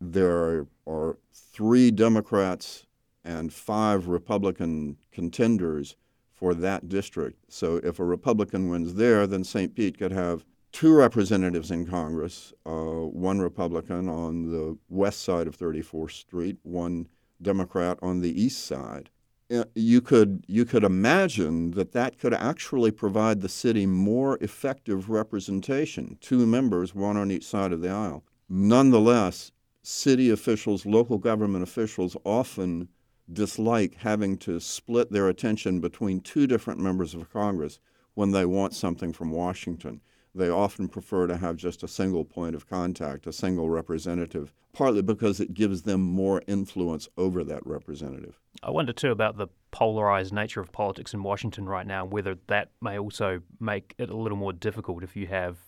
There 0.00 0.66
are 0.86 1.18
three 1.32 1.90
Democrats 1.90 2.86
and 3.24 3.52
five 3.52 4.06
Republican 4.06 4.98
contenders 5.12 5.96
for 6.34 6.54
that 6.54 6.88
district. 6.88 7.38
So 7.48 7.76
if 7.76 7.98
a 7.98 8.04
Republican 8.04 8.68
wins 8.68 8.94
there, 8.94 9.26
then 9.26 9.44
St. 9.44 9.74
Pete 9.74 9.98
could 9.98 10.12
have 10.12 10.44
two 10.72 10.92
representatives 10.92 11.70
in 11.70 11.86
Congress 11.86 12.52
uh, 12.66 12.70
one 12.70 13.40
Republican 13.40 14.08
on 14.08 14.50
the 14.50 14.76
west 14.88 15.20
side 15.22 15.46
of 15.46 15.56
34th 15.56 16.10
Street, 16.10 16.58
one 16.64 17.08
Democrat 17.40 17.98
on 18.02 18.20
the 18.20 18.42
east 18.42 18.66
side. 18.66 19.10
Uh, 19.52 19.64
you 19.74 20.00
could 20.00 20.44
you 20.48 20.64
could 20.64 20.82
imagine 20.82 21.70
that 21.72 21.92
that 21.92 22.18
could 22.18 22.34
actually 22.34 22.90
provide 22.90 23.40
the 23.40 23.48
city 23.48 23.86
more 23.86 24.38
effective 24.40 25.10
representation, 25.10 26.18
two 26.20 26.46
members, 26.46 26.94
one 26.94 27.16
on 27.16 27.30
each 27.30 27.46
side 27.46 27.72
of 27.72 27.80
the 27.80 27.90
aisle. 27.90 28.24
Nonetheless, 28.48 29.52
city 29.82 30.30
officials, 30.30 30.86
local 30.86 31.18
government 31.18 31.62
officials 31.62 32.16
often 32.24 32.88
dislike 33.32 33.94
having 33.96 34.36
to 34.36 34.60
split 34.60 35.10
their 35.10 35.28
attention 35.28 35.80
between 35.80 36.20
two 36.20 36.46
different 36.46 36.80
members 36.80 37.14
of 37.14 37.32
Congress 37.32 37.80
when 38.14 38.30
they 38.30 38.44
want 38.44 38.74
something 38.74 39.12
from 39.12 39.30
Washington 39.30 40.00
they 40.34 40.48
often 40.48 40.88
prefer 40.88 41.26
to 41.26 41.36
have 41.36 41.56
just 41.56 41.82
a 41.82 41.88
single 41.88 42.24
point 42.24 42.56
of 42.56 42.68
contact, 42.68 43.26
a 43.26 43.32
single 43.32 43.70
representative, 43.70 44.52
partly 44.72 45.00
because 45.00 45.38
it 45.38 45.54
gives 45.54 45.82
them 45.82 46.00
more 46.00 46.42
influence 46.48 47.08
over 47.16 47.44
that 47.44 47.64
representative. 47.64 48.40
I 48.62 48.70
wonder 48.70 48.92
too 48.92 49.12
about 49.12 49.36
the 49.36 49.46
polarized 49.70 50.32
nature 50.32 50.60
of 50.60 50.72
politics 50.72 51.14
in 51.14 51.22
Washington 51.22 51.66
right 51.66 51.86
now, 51.86 52.04
whether 52.04 52.36
that 52.48 52.70
may 52.80 52.98
also 52.98 53.42
make 53.60 53.94
it 53.98 54.10
a 54.10 54.16
little 54.16 54.38
more 54.38 54.52
difficult 54.52 55.04
if 55.04 55.14
you 55.14 55.28
have, 55.28 55.58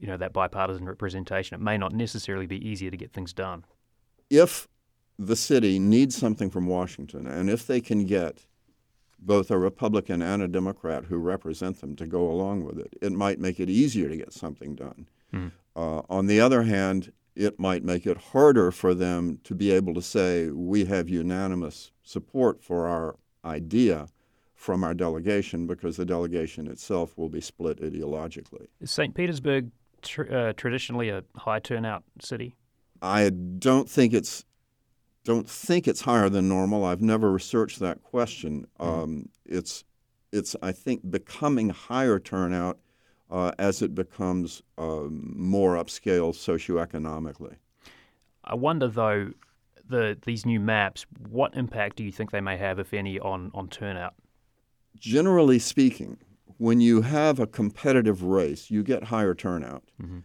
you 0.00 0.08
know, 0.08 0.16
that 0.16 0.32
bipartisan 0.32 0.86
representation. 0.86 1.54
It 1.54 1.62
may 1.62 1.78
not 1.78 1.92
necessarily 1.92 2.46
be 2.46 2.68
easier 2.68 2.90
to 2.90 2.96
get 2.96 3.12
things 3.12 3.32
done. 3.32 3.64
If 4.28 4.66
the 5.20 5.36
city 5.36 5.78
needs 5.78 6.16
something 6.16 6.48
from 6.48 6.66
Washington, 6.66 7.26
and 7.26 7.50
if 7.50 7.66
they 7.66 7.80
can 7.80 8.06
get 8.06 8.46
both 9.18 9.50
a 9.50 9.58
Republican 9.58 10.22
and 10.22 10.40
a 10.40 10.48
Democrat 10.48 11.04
who 11.04 11.18
represent 11.18 11.82
them 11.82 11.94
to 11.94 12.06
go 12.06 12.30
along 12.30 12.64
with 12.64 12.78
it. 12.78 12.94
It 13.02 13.12
might 13.12 13.38
make 13.38 13.60
it 13.60 13.68
easier 13.68 14.08
to 14.08 14.16
get 14.16 14.32
something 14.32 14.74
done. 14.74 15.06
Mm. 15.30 15.52
Uh, 15.76 16.00
on 16.08 16.26
the 16.26 16.40
other 16.40 16.62
hand, 16.62 17.12
it 17.36 17.60
might 17.60 17.84
make 17.84 18.06
it 18.06 18.16
harder 18.16 18.70
for 18.70 18.94
them 18.94 19.38
to 19.44 19.54
be 19.54 19.70
able 19.72 19.92
to 19.92 20.00
say, 20.00 20.48
we 20.48 20.86
have 20.86 21.10
unanimous 21.10 21.92
support 22.02 22.62
for 22.62 22.86
our 22.86 23.16
idea 23.44 24.08
from 24.54 24.82
our 24.84 24.94
delegation 24.94 25.66
because 25.66 25.98
the 25.98 26.06
delegation 26.06 26.66
itself 26.66 27.16
will 27.18 27.28
be 27.28 27.42
split 27.42 27.80
ideologically. 27.80 28.68
Is 28.80 28.90
St. 28.90 29.14
Petersburg 29.14 29.70
tr- 30.00 30.32
uh, 30.32 30.52
traditionally 30.54 31.10
a 31.10 31.24
high 31.36 31.60
turnout 31.60 32.04
city? 32.20 32.56
I 33.02 33.30
don't 33.30 33.88
think 33.88 34.12
it's 34.12 34.44
don't 35.30 35.48
think 35.48 35.86
it's 35.86 36.00
higher 36.00 36.28
than 36.28 36.48
normal. 36.48 36.84
I've 36.84 37.00
never 37.00 37.30
researched 37.30 37.78
that 37.78 38.02
question. 38.02 38.66
Mm-hmm. 38.80 39.00
Um, 39.00 39.28
it's 39.46 39.84
it's 40.32 40.56
I 40.60 40.72
think 40.72 41.08
becoming 41.08 41.68
higher 41.70 42.18
turnout 42.18 42.78
uh, 43.30 43.52
as 43.58 43.80
it 43.80 43.94
becomes 43.94 44.62
um, 44.76 45.32
more 45.36 45.76
upscale 45.76 46.32
socioeconomically. 46.34 47.56
I 48.44 48.54
wonder 48.54 48.88
though, 48.88 49.30
the 49.88 50.18
these 50.26 50.44
new 50.44 50.58
maps, 50.58 51.06
what 51.28 51.54
impact 51.54 51.96
do 51.96 52.02
you 52.02 52.12
think 52.12 52.32
they 52.32 52.40
may 52.40 52.56
have, 52.56 52.80
if 52.80 52.92
any, 52.92 53.20
on 53.20 53.52
on 53.54 53.68
turnout? 53.68 54.14
Generally 54.98 55.60
speaking, 55.60 56.18
when 56.58 56.80
you 56.80 57.02
have 57.02 57.38
a 57.38 57.46
competitive 57.46 58.24
race, 58.24 58.68
you 58.68 58.82
get 58.82 59.04
higher 59.04 59.34
turnout. 59.34 59.84
Mm-hmm. 60.02 60.18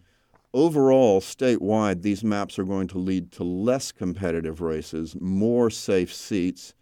Overall, 0.56 1.20
statewide, 1.20 2.02
these 2.02 2.24
maps 2.24 2.58
are 2.58 2.64
going 2.64 2.88
to 2.88 2.98
lead 2.98 3.30
to 3.34 3.44
less 3.44 3.92
competitive 3.92 4.62
races, 4.62 5.14
more 5.20 5.70
safe 5.70 6.14
seats, 6.14 6.74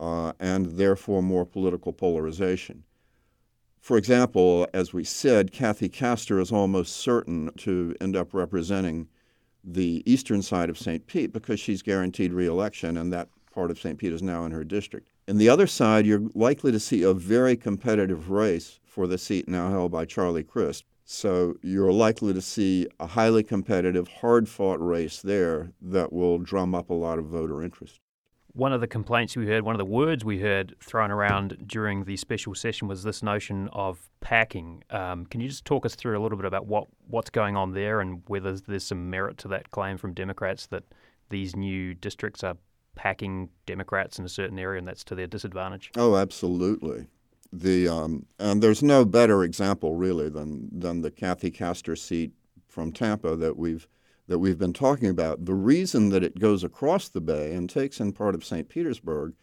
uh, 0.00 0.32
and 0.40 0.64
therefore 0.78 1.22
more 1.22 1.44
political 1.44 1.92
polarization. 1.92 2.82
For 3.78 3.98
example, 3.98 4.66
as 4.72 4.94
we 4.94 5.04
said, 5.04 5.52
Kathy 5.52 5.90
Castor 5.90 6.40
is 6.40 6.50
almost 6.50 6.96
certain 6.96 7.50
to 7.58 7.94
end 8.00 8.16
up 8.16 8.32
representing 8.32 9.06
the 9.62 10.02
eastern 10.06 10.40
side 10.40 10.70
of 10.70 10.78
St. 10.78 11.06
Pete 11.06 11.30
because 11.30 11.60
she's 11.60 11.82
guaranteed 11.82 12.32
reelection, 12.32 12.96
and 12.96 13.12
that 13.12 13.28
part 13.52 13.70
of 13.70 13.78
St. 13.78 13.98
Pete 13.98 14.14
is 14.14 14.22
now 14.22 14.46
in 14.46 14.52
her 14.52 14.64
district. 14.64 15.10
In 15.28 15.36
the 15.36 15.50
other 15.50 15.66
side, 15.66 16.06
you're 16.06 16.30
likely 16.34 16.72
to 16.72 16.80
see 16.80 17.02
a 17.02 17.12
very 17.12 17.54
competitive 17.54 18.30
race 18.30 18.80
for 18.82 19.06
the 19.06 19.18
seat 19.18 19.46
now 19.46 19.68
held 19.68 19.92
by 19.92 20.06
Charlie 20.06 20.42
Crist. 20.42 20.86
So 21.12 21.56
you're 21.60 21.92
likely 21.92 22.32
to 22.34 22.40
see 22.40 22.86
a 23.00 23.06
highly 23.08 23.42
competitive, 23.42 24.06
hard 24.06 24.48
fought 24.48 24.78
race 24.78 25.20
there 25.20 25.72
that 25.82 26.12
will 26.12 26.38
drum 26.38 26.72
up 26.72 26.88
a 26.88 26.94
lot 26.94 27.18
of 27.18 27.24
voter 27.24 27.64
interest. 27.64 27.98
One 28.52 28.72
of 28.72 28.80
the 28.80 28.86
complaints 28.86 29.36
we 29.36 29.48
heard, 29.48 29.64
one 29.64 29.74
of 29.74 29.80
the 29.80 29.84
words 29.84 30.24
we 30.24 30.38
heard 30.38 30.76
thrown 30.80 31.10
around 31.10 31.66
during 31.66 32.04
the 32.04 32.16
special 32.16 32.54
session 32.54 32.86
was 32.86 33.02
this 33.02 33.24
notion 33.24 33.68
of 33.72 34.08
packing. 34.20 34.84
Um, 34.90 35.26
can 35.26 35.40
you 35.40 35.48
just 35.48 35.64
talk 35.64 35.84
us 35.84 35.96
through 35.96 36.16
a 36.16 36.22
little 36.22 36.38
bit 36.38 36.46
about 36.46 36.66
what, 36.66 36.86
what's 37.08 37.30
going 37.30 37.56
on 37.56 37.72
there 37.72 38.00
and 38.00 38.22
whether 38.28 38.56
there's 38.56 38.84
some 38.84 39.10
merit 39.10 39.36
to 39.38 39.48
that 39.48 39.72
claim 39.72 39.98
from 39.98 40.14
Democrats 40.14 40.68
that 40.68 40.84
these 41.28 41.56
new 41.56 41.92
districts 41.92 42.44
are 42.44 42.56
packing 42.94 43.48
Democrats 43.66 44.20
in 44.20 44.24
a 44.24 44.28
certain 44.28 44.60
area 44.60 44.78
and 44.78 44.86
that's 44.86 45.02
to 45.04 45.16
their 45.16 45.26
disadvantage? 45.26 45.90
Oh, 45.96 46.14
absolutely 46.14 47.08
the 47.52 47.88
um, 47.88 48.26
and 48.38 48.62
there's 48.62 48.82
no 48.82 49.04
better 49.04 49.42
example 49.42 49.94
really 49.94 50.28
than 50.28 50.68
than 50.72 51.02
the 51.02 51.10
Kathy 51.10 51.50
Castor 51.50 51.96
seat 51.96 52.32
from 52.68 52.92
Tampa 52.92 53.36
that 53.36 53.56
we've 53.56 53.88
that 54.28 54.38
we've 54.38 54.58
been 54.58 54.72
talking 54.72 55.08
about. 55.08 55.44
The 55.44 55.54
reason 55.54 56.10
that 56.10 56.22
it 56.22 56.38
goes 56.38 56.62
across 56.62 57.08
the 57.08 57.20
bay 57.20 57.52
and 57.52 57.68
takes 57.68 57.98
in 57.98 58.12
part 58.12 58.34
of 58.36 58.44
St. 58.44 58.68
Petersburg 58.68 59.34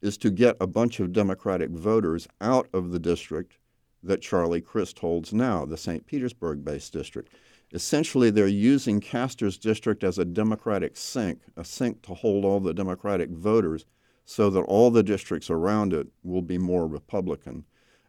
is 0.00 0.16
to 0.18 0.30
get 0.30 0.56
a 0.60 0.66
bunch 0.68 1.00
of 1.00 1.12
Democratic 1.12 1.70
voters 1.70 2.28
out 2.40 2.68
of 2.72 2.92
the 2.92 3.00
district 3.00 3.58
that 4.02 4.22
Charlie 4.22 4.60
Crist 4.60 5.00
holds 5.00 5.32
now, 5.32 5.64
the 5.64 5.76
St. 5.76 6.06
Petersburg 6.06 6.64
based 6.64 6.92
district. 6.92 7.32
Essentially, 7.72 8.30
they're 8.30 8.46
using 8.46 9.00
Castor's 9.00 9.58
district 9.58 10.04
as 10.04 10.18
a 10.18 10.24
Democratic 10.24 10.96
sink, 10.96 11.40
a 11.56 11.64
sink 11.64 12.02
to 12.02 12.14
hold 12.14 12.44
all 12.44 12.60
the 12.60 12.72
Democratic 12.72 13.30
voters 13.30 13.84
so 14.26 14.50
that 14.50 14.62
all 14.62 14.90
the 14.90 15.04
districts 15.04 15.48
around 15.48 15.94
it 15.94 16.08
will 16.24 16.42
be 16.42 16.58
more 16.58 16.86
Republican. 16.86 17.64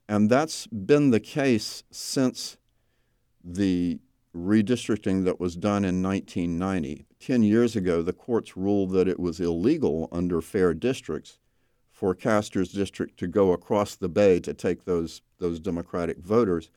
And 0.10 0.30
that's 0.30 0.66
been 0.68 1.12
the 1.12 1.20
case 1.20 1.84
since 1.92 2.58
the 3.44 4.00
redistricting 4.36 5.24
that 5.26 5.40
was 5.40 5.56
done 5.56 5.86
in 5.86 6.02
1990. 6.02 7.06
Ten 7.20 7.44
years 7.44 7.76
ago, 7.76 8.02
the 8.02 8.14
courts 8.14 8.58
ruled 8.58 8.92
that 8.92 9.08
it 9.08 9.20
was 9.20 9.40
illegal 9.40 10.10
under 10.12 10.42
fair 10.42 10.74
districts 10.74 11.38
for 11.92 12.14
Castor's 12.16 12.72
district 12.72 13.18
to 13.20 13.28
go 13.28 13.52
across 13.52 13.96
the 13.96 14.10
bay 14.10 14.40
to 14.40 14.54
take 14.54 14.86
those, 14.86 15.22
those 15.40 15.60
Democratic 15.60 16.18
voters. 16.18 16.70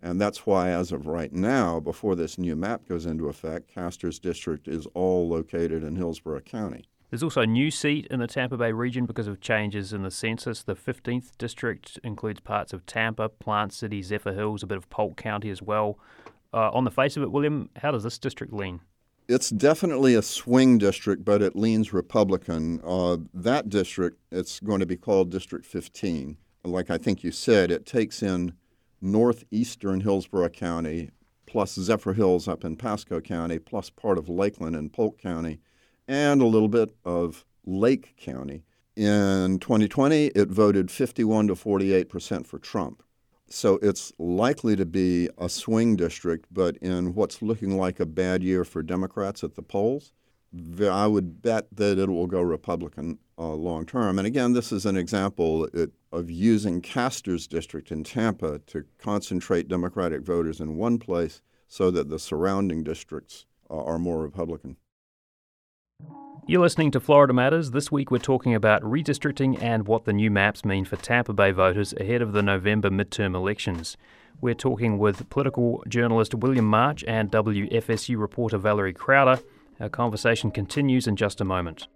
And 0.00 0.20
that's 0.20 0.46
why, 0.46 0.70
as 0.70 0.92
of 0.92 1.06
right 1.06 1.32
now, 1.32 1.80
before 1.80 2.14
this 2.14 2.38
new 2.38 2.54
map 2.56 2.88
goes 2.88 3.06
into 3.06 3.28
effect, 3.28 3.72
Castor's 3.72 4.18
district 4.18 4.68
is 4.68 4.86
all 4.94 5.28
located 5.28 5.82
in 5.82 5.96
Hillsborough 5.96 6.40
County. 6.40 6.84
There's 7.10 7.22
also 7.22 7.40
a 7.40 7.46
new 7.46 7.70
seat 7.70 8.06
in 8.10 8.20
the 8.20 8.26
Tampa 8.26 8.58
Bay 8.58 8.70
region 8.72 9.06
because 9.06 9.26
of 9.26 9.40
changes 9.40 9.94
in 9.94 10.02
the 10.02 10.10
census. 10.10 10.62
The 10.62 10.74
15th 10.74 11.30
district 11.38 11.98
includes 12.04 12.40
parts 12.40 12.74
of 12.74 12.84
Tampa, 12.84 13.30
Plant 13.30 13.72
City, 13.72 14.02
Zephyrhills, 14.02 14.62
a 14.62 14.66
bit 14.66 14.76
of 14.76 14.90
Polk 14.90 15.16
County 15.16 15.48
as 15.48 15.62
well. 15.62 15.98
Uh, 16.52 16.70
on 16.70 16.84
the 16.84 16.90
face 16.90 17.16
of 17.16 17.22
it, 17.22 17.32
William, 17.32 17.70
how 17.76 17.90
does 17.90 18.02
this 18.02 18.18
district 18.18 18.52
lean? 18.52 18.80
It's 19.26 19.50
definitely 19.50 20.14
a 20.14 20.22
swing 20.22 20.78
district, 20.78 21.24
but 21.24 21.42
it 21.42 21.56
leans 21.56 21.92
Republican. 21.92 22.80
Uh, 22.84 23.18
that 23.32 23.70
district, 23.70 24.18
it's 24.30 24.60
going 24.60 24.80
to 24.80 24.86
be 24.86 24.96
called 24.96 25.30
District 25.30 25.64
15. 25.64 26.36
Like 26.64 26.90
I 26.90 26.98
think 26.98 27.24
you 27.24 27.30
said, 27.30 27.70
it 27.70 27.86
takes 27.86 28.22
in 28.22 28.52
northeastern 29.00 30.00
Hillsborough 30.00 30.48
County, 30.50 31.10
plus 31.46 31.76
Zephyrhills 31.76 32.48
up 32.48 32.64
in 32.64 32.76
Pasco 32.76 33.20
County, 33.20 33.58
plus 33.58 33.88
part 33.88 34.18
of 34.18 34.28
Lakeland 34.28 34.76
and 34.76 34.92
Polk 34.92 35.18
County, 35.18 35.60
and 36.08 36.42
a 36.42 36.46
little 36.46 36.68
bit 36.68 36.90
of 37.04 37.44
Lake 37.64 38.16
County. 38.16 38.64
In 38.96 39.60
2020, 39.60 40.26
it 40.28 40.48
voted 40.48 40.90
51 40.90 41.48
to 41.48 41.54
48 41.54 42.08
percent 42.08 42.46
for 42.46 42.58
Trump. 42.58 43.02
So 43.50 43.78
it's 43.80 44.12
likely 44.18 44.76
to 44.76 44.84
be 44.84 45.30
a 45.38 45.48
swing 45.48 45.96
district, 45.96 46.46
but 46.50 46.76
in 46.78 47.14
what's 47.14 47.40
looking 47.40 47.78
like 47.78 47.98
a 47.98 48.06
bad 48.06 48.42
year 48.42 48.64
for 48.64 48.82
Democrats 48.82 49.42
at 49.42 49.54
the 49.54 49.62
polls, 49.62 50.12
I 50.80 51.06
would 51.06 51.42
bet 51.42 51.66
that 51.72 51.98
it 51.98 52.08
will 52.08 52.26
go 52.26 52.40
Republican 52.40 53.18
uh, 53.38 53.48
long 53.48 53.86
term. 53.86 54.18
And 54.18 54.26
again, 54.26 54.52
this 54.52 54.72
is 54.72 54.84
an 54.84 54.96
example 54.96 55.66
it, 55.72 55.92
of 56.12 56.30
using 56.30 56.80
Castor's 56.80 57.46
district 57.46 57.90
in 57.90 58.04
Tampa 58.04 58.58
to 58.66 58.84
concentrate 58.98 59.68
Democratic 59.68 60.22
voters 60.22 60.60
in 60.60 60.76
one 60.76 60.98
place 60.98 61.42
so 61.68 61.90
that 61.90 62.08
the 62.08 62.18
surrounding 62.18 62.82
districts 62.82 63.46
uh, 63.70 63.82
are 63.82 63.98
more 63.98 64.20
Republican. 64.20 64.76
You're 66.50 66.62
listening 66.62 66.92
to 66.92 67.00
Florida 67.00 67.34
Matters. 67.34 67.72
This 67.72 67.92
week 67.92 68.10
we're 68.10 68.16
talking 68.16 68.54
about 68.54 68.80
redistricting 68.80 69.62
and 69.62 69.86
what 69.86 70.06
the 70.06 70.14
new 70.14 70.30
maps 70.30 70.64
mean 70.64 70.86
for 70.86 70.96
Tampa 70.96 71.34
Bay 71.34 71.50
voters 71.50 71.92
ahead 72.00 72.22
of 72.22 72.32
the 72.32 72.42
November 72.42 72.88
midterm 72.88 73.34
elections. 73.34 73.98
We're 74.40 74.54
talking 74.54 74.96
with 74.96 75.28
political 75.28 75.84
journalist 75.88 76.34
William 76.34 76.64
March 76.64 77.04
and 77.06 77.30
WFSU 77.30 78.18
reporter 78.18 78.56
Valerie 78.56 78.94
Crowder. 78.94 79.42
Our 79.78 79.90
conversation 79.90 80.50
continues 80.50 81.06
in 81.06 81.16
just 81.16 81.42
a 81.42 81.44
moment. 81.44 81.86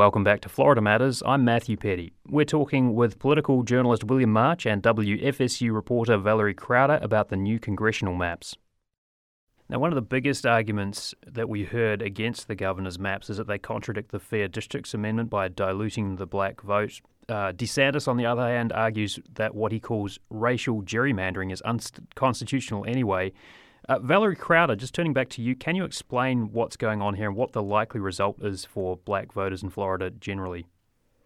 Welcome 0.00 0.24
back 0.24 0.40
to 0.40 0.48
Florida 0.48 0.80
Matters. 0.80 1.22
I'm 1.26 1.44
Matthew 1.44 1.76
Peddie. 1.76 2.14
We're 2.26 2.46
talking 2.46 2.94
with 2.94 3.18
political 3.18 3.62
journalist 3.64 4.04
William 4.04 4.32
March 4.32 4.64
and 4.64 4.82
WFSU 4.82 5.74
reporter 5.74 6.16
Valerie 6.16 6.54
Crowder 6.54 6.98
about 7.02 7.28
the 7.28 7.36
new 7.36 7.58
congressional 7.58 8.14
maps. 8.14 8.56
Now, 9.68 9.78
one 9.78 9.90
of 9.90 9.96
the 9.96 10.00
biggest 10.00 10.46
arguments 10.46 11.14
that 11.26 11.50
we 11.50 11.64
heard 11.64 12.00
against 12.00 12.48
the 12.48 12.54
governor's 12.54 12.98
maps 12.98 13.28
is 13.28 13.36
that 13.36 13.46
they 13.46 13.58
contradict 13.58 14.10
the 14.10 14.18
Fair 14.18 14.48
Districts 14.48 14.94
Amendment 14.94 15.28
by 15.28 15.48
diluting 15.48 16.16
the 16.16 16.26
black 16.26 16.62
vote. 16.62 17.02
Uh, 17.28 17.52
DeSantis, 17.52 18.08
on 18.08 18.16
the 18.16 18.24
other 18.24 18.48
hand, 18.48 18.72
argues 18.72 19.18
that 19.34 19.54
what 19.54 19.70
he 19.70 19.80
calls 19.80 20.18
racial 20.30 20.82
gerrymandering 20.82 21.52
is 21.52 21.60
unconstitutional 21.60 22.86
anyway, 22.88 23.32
uh, 23.90 23.98
Valerie 23.98 24.36
Crowder, 24.36 24.76
just 24.76 24.94
turning 24.94 25.12
back 25.12 25.28
to 25.30 25.42
you, 25.42 25.56
can 25.56 25.74
you 25.74 25.84
explain 25.84 26.52
what's 26.52 26.76
going 26.76 27.02
on 27.02 27.14
here 27.14 27.26
and 27.26 27.36
what 27.36 27.52
the 27.52 27.62
likely 27.62 27.98
result 27.98 28.40
is 28.40 28.64
for 28.64 28.96
black 28.96 29.32
voters 29.32 29.64
in 29.64 29.68
Florida 29.68 30.10
generally? 30.10 30.66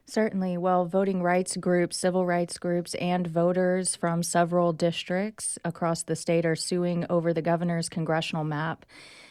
Certainly. 0.06 0.56
Well, 0.56 0.86
voting 0.86 1.22
rights 1.22 1.58
groups, 1.58 1.98
civil 1.98 2.24
rights 2.24 2.56
groups, 2.56 2.94
and 2.94 3.26
voters 3.26 3.96
from 3.96 4.22
several 4.22 4.72
districts 4.72 5.58
across 5.62 6.04
the 6.04 6.16
state 6.16 6.46
are 6.46 6.56
suing 6.56 7.04
over 7.10 7.34
the 7.34 7.42
governor's 7.42 7.90
congressional 7.90 8.44
map. 8.44 8.86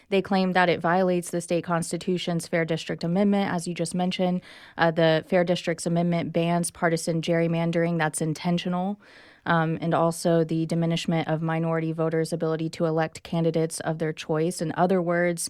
They 0.10 0.22
claim 0.22 0.54
that 0.54 0.70
it 0.70 0.80
violates 0.80 1.32
the 1.32 1.42
state 1.42 1.64
constitution's 1.64 2.48
Fair 2.48 2.66
District 2.66 3.04
Amendment. 3.04 3.52
As 3.52 3.68
you 3.68 3.74
just 3.74 3.96
mentioned, 3.96 4.42
uh, 4.78 4.92
the 4.92 5.26
Fair 5.28 5.44
Districts 5.44 5.88
Amendment 5.88 6.34
bans 6.34 6.70
partisan 6.70 7.24
gerrymandering 7.24 7.98
that's 7.98 8.22
intentional 8.22 9.00
um, 9.46 9.78
and 9.82 9.94
also 9.94 10.44
the 10.44 10.66
diminishment 10.66 11.28
of 11.28 11.42
minority 11.42 11.92
voters' 11.92 12.34
ability 12.34 12.70
to 12.70 12.86
elect 12.86 13.24
candidates 13.24 13.80
of 13.82 14.00
their 14.00 14.14
choice. 14.14 14.62
In 14.62 14.74
other 14.78 15.02
words, 15.02 15.50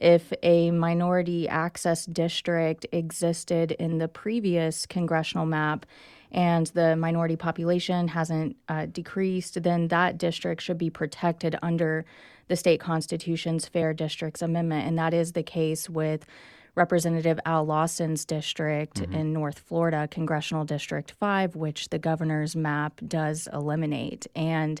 if 0.00 0.32
a 0.42 0.70
minority 0.72 1.48
access 1.48 2.06
district 2.06 2.86
existed 2.90 3.72
in 3.72 3.98
the 3.98 4.08
previous 4.08 4.84
congressional 4.86 5.46
map 5.46 5.86
and 6.32 6.66
the 6.68 6.96
minority 6.96 7.36
population 7.36 8.08
hasn't 8.08 8.56
uh, 8.68 8.86
decreased, 8.86 9.62
then 9.62 9.88
that 9.88 10.18
district 10.18 10.62
should 10.62 10.78
be 10.78 10.90
protected 10.90 11.56
under 11.62 12.04
the 12.48 12.56
state 12.56 12.80
constitution's 12.80 13.68
Fair 13.68 13.94
Districts 13.94 14.42
Amendment. 14.42 14.88
And 14.88 14.98
that 14.98 15.14
is 15.14 15.32
the 15.32 15.42
case 15.42 15.88
with 15.88 16.26
Representative 16.74 17.38
Al 17.44 17.64
Lawson's 17.64 18.24
district 18.24 19.02
mm-hmm. 19.02 19.12
in 19.12 19.32
North 19.32 19.58
Florida, 19.58 20.08
Congressional 20.10 20.64
District 20.64 21.10
5, 21.10 21.54
which 21.54 21.90
the 21.90 21.98
governor's 21.98 22.56
map 22.56 23.00
does 23.06 23.48
eliminate. 23.52 24.26
And 24.34 24.80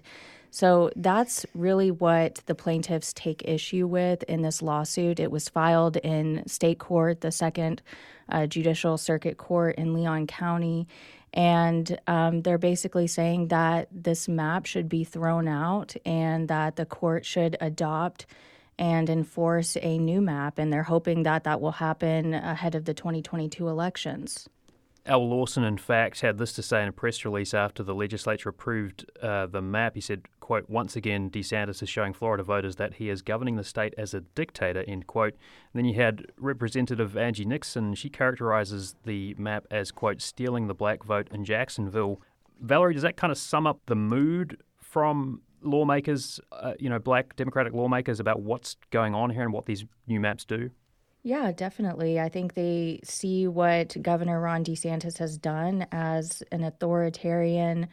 so 0.50 0.90
that's 0.96 1.46
really 1.54 1.90
what 1.90 2.42
the 2.46 2.54
plaintiffs 2.54 3.12
take 3.14 3.42
issue 3.46 3.86
with 3.86 4.22
in 4.24 4.42
this 4.42 4.60
lawsuit. 4.60 5.18
It 5.18 5.30
was 5.30 5.48
filed 5.48 5.96
in 5.98 6.46
state 6.46 6.78
court, 6.78 7.22
the 7.22 7.32
second 7.32 7.80
uh, 8.28 8.46
judicial 8.46 8.98
circuit 8.98 9.38
court 9.38 9.76
in 9.76 9.94
Leon 9.94 10.26
County. 10.26 10.86
And 11.34 11.98
um, 12.06 12.42
they're 12.42 12.58
basically 12.58 13.06
saying 13.06 13.48
that 13.48 13.88
this 13.90 14.28
map 14.28 14.66
should 14.66 14.88
be 14.88 15.04
thrown 15.04 15.48
out 15.48 15.94
and 16.04 16.48
that 16.48 16.76
the 16.76 16.84
court 16.84 17.24
should 17.24 17.56
adopt 17.60 18.26
and 18.78 19.08
enforce 19.08 19.76
a 19.82 19.98
new 19.98 20.20
map, 20.20 20.58
and 20.58 20.72
they're 20.72 20.82
hoping 20.82 21.22
that 21.24 21.44
that 21.44 21.60
will 21.60 21.72
happen 21.72 22.34
ahead 22.34 22.74
of 22.74 22.84
the 22.84 22.94
2022 22.94 23.68
elections. 23.68 24.48
Al 25.04 25.28
Lawson, 25.28 25.64
in 25.64 25.78
fact, 25.78 26.20
had 26.20 26.38
this 26.38 26.52
to 26.52 26.62
say 26.62 26.80
in 26.80 26.88
a 26.88 26.92
press 26.92 27.24
release 27.24 27.54
after 27.54 27.82
the 27.82 27.94
legislature 27.94 28.48
approved 28.48 29.04
uh, 29.20 29.46
the 29.46 29.60
map. 29.60 29.96
He 29.96 30.00
said, 30.00 30.26
quote, 30.38 30.70
once 30.70 30.94
again, 30.94 31.28
DeSantis 31.28 31.82
is 31.82 31.88
showing 31.88 32.12
Florida 32.12 32.44
voters 32.44 32.76
that 32.76 32.94
he 32.94 33.08
is 33.08 33.20
governing 33.20 33.56
the 33.56 33.64
state 33.64 33.94
as 33.98 34.14
a 34.14 34.20
dictator, 34.20 34.84
end 34.86 35.08
quote. 35.08 35.32
And 35.32 35.80
then 35.80 35.84
you 35.86 36.00
had 36.00 36.26
Representative 36.36 37.16
Angie 37.16 37.44
Nixon. 37.44 37.94
She 37.94 38.10
characterizes 38.10 38.94
the 39.04 39.34
map 39.38 39.66
as, 39.72 39.90
quote, 39.90 40.20
stealing 40.20 40.68
the 40.68 40.74
black 40.74 41.02
vote 41.02 41.26
in 41.32 41.44
Jacksonville. 41.44 42.20
Valerie, 42.60 42.94
does 42.94 43.02
that 43.02 43.16
kind 43.16 43.32
of 43.32 43.38
sum 43.38 43.66
up 43.66 43.80
the 43.86 43.96
mood 43.96 44.62
from 44.78 45.40
lawmakers, 45.62 46.40
uh, 46.52 46.74
you 46.78 46.88
know, 46.88 46.98
black 46.98 47.36
Democratic 47.36 47.72
lawmakers 47.72 48.20
about 48.20 48.40
what's 48.40 48.76
going 48.90 49.14
on 49.14 49.30
here 49.30 49.42
and 49.42 49.52
what 49.52 49.66
these 49.66 49.84
new 50.06 50.20
maps 50.20 50.44
do? 50.44 50.70
Yeah, 51.24 51.52
definitely. 51.52 52.18
I 52.18 52.28
think 52.28 52.54
they 52.54 53.00
see 53.04 53.46
what 53.46 53.96
Governor 54.02 54.40
Ron 54.40 54.64
DeSantis 54.64 55.18
has 55.18 55.38
done 55.38 55.86
as 55.92 56.42
an 56.50 56.64
authoritarian, 56.64 57.88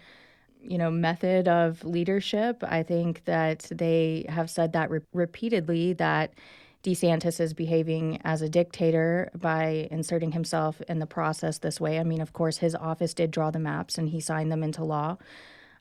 you 0.62 0.79
know, 0.79 0.89
method 0.89 1.47
of 1.47 1.84
leadership. 1.84 2.63
I 2.63 2.82
think 2.82 3.25
that 3.25 3.67
they 3.71 4.25
have 4.29 4.49
said 4.49 4.73
that 4.73 4.89
re- 4.89 5.01
repeatedly 5.13 5.93
that 5.93 6.34
DeSantis 6.84 7.39
is 7.39 7.53
behaving 7.53 8.19
as 8.23 8.41
a 8.41 8.49
dictator 8.49 9.29
by 9.36 9.88
inserting 9.91 10.32
himself 10.32 10.82
in 10.82 10.97
the 10.97 11.05
process 11.05 11.60
this 11.60 11.79
way. 11.79 11.99
I 11.99 12.03
mean, 12.03 12.21
of 12.21 12.34
course, 12.34 12.58
his 12.58 12.73
office 12.73 13.13
did 13.13 13.29
draw 13.32 13.51
the 13.51 13.60
maps 13.60 13.97
and 13.97 14.10
he 14.10 14.21
signed 14.21 14.51
them 14.51 14.63
into 14.63 14.84
law. 14.84 15.17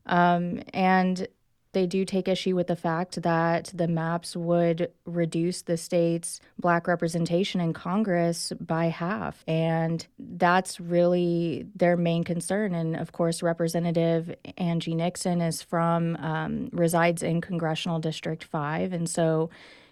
Um, 0.07 0.62
and 0.74 1.29
They 1.72 1.87
do 1.87 2.04
take 2.04 2.28
issue 2.28 2.57
with 2.57 2.68
the 2.68 2.76
fact 2.76 3.22
that 3.22 3.70
the 3.74 3.88
maps 3.88 4.35
would 4.35 4.90
reduce 5.04 5.62
the 5.62 5.76
state's 5.76 6.40
black 6.59 6.87
representation 6.87 7.61
in 7.61 7.72
Congress 7.72 8.52
by 8.59 8.87
half. 8.87 9.44
And 9.46 10.07
that's 10.18 10.81
really 10.81 11.66
their 11.76 11.96
main 11.96 12.24
concern. 12.24 12.74
And 12.74 12.96
of 12.96 13.12
course, 13.12 13.42
Representative 13.42 14.35
Angie 14.57 14.94
Nixon 14.94 15.40
is 15.40 15.61
from, 15.62 16.16
um, 16.16 16.70
resides 16.72 17.22
in 17.22 17.40
Congressional 17.40 17.98
District 17.98 18.42
5. 18.42 18.92
And 18.94 19.09
so, 19.09 19.50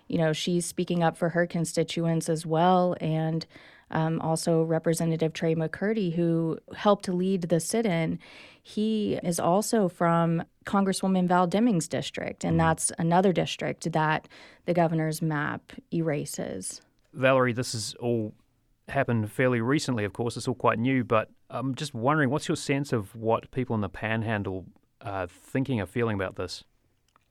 you 0.09 0.17
know, 0.17 0.33
she's 0.33 0.65
speaking 0.65 1.03
up 1.03 1.19
for 1.19 1.31
her 1.31 1.47
constituents 1.47 2.29
as 2.29 2.47
well. 2.47 2.97
And 3.01 3.45
um, 3.91 4.21
also 4.21 4.63
Representative 4.63 5.33
Trey 5.33 5.55
McCurdy, 5.55 6.15
who 6.15 6.59
helped 6.75 7.09
lead 7.09 7.43
the 7.43 7.61
sit 7.61 7.87
in. 7.87 8.19
He 8.63 9.19
is 9.23 9.39
also 9.39 9.89
from 9.89 10.43
Congresswoman 10.65 11.29
Val 11.29 11.49
Demings' 11.49 11.89
district, 11.89 12.45
and 12.45 12.53
mm-hmm. 12.53 12.67
that's 12.67 12.93
another 12.99 13.33
district 13.33 13.91
that 13.93 14.29
the 14.65 14.75
governor's 14.75 15.23
map 15.23 15.73
erases. 15.93 16.81
Valerie, 17.13 17.53
this 17.53 17.73
has 17.73 17.95
all 18.01 18.35
happened 18.89 19.31
fairly 19.31 19.61
recently, 19.61 20.05
of 20.05 20.13
course. 20.13 20.37
It's 20.37 20.49
all 20.49 20.55
quite 20.55 20.79
new, 20.79 21.05
but 21.05 21.31
I'm 21.51 21.75
just 21.75 21.95
wondering 21.95 22.31
what's 22.31 22.49
your 22.49 22.57
sense 22.57 22.93
of 22.93 23.15
what 23.15 23.51
people 23.51 23.75
in 23.75 23.81
the 23.81 23.89
panhandle 23.89 24.67
are 25.01 25.27
thinking 25.27 25.81
or 25.81 25.87
feeling 25.87 26.15
about 26.15 26.37
this? 26.37 26.65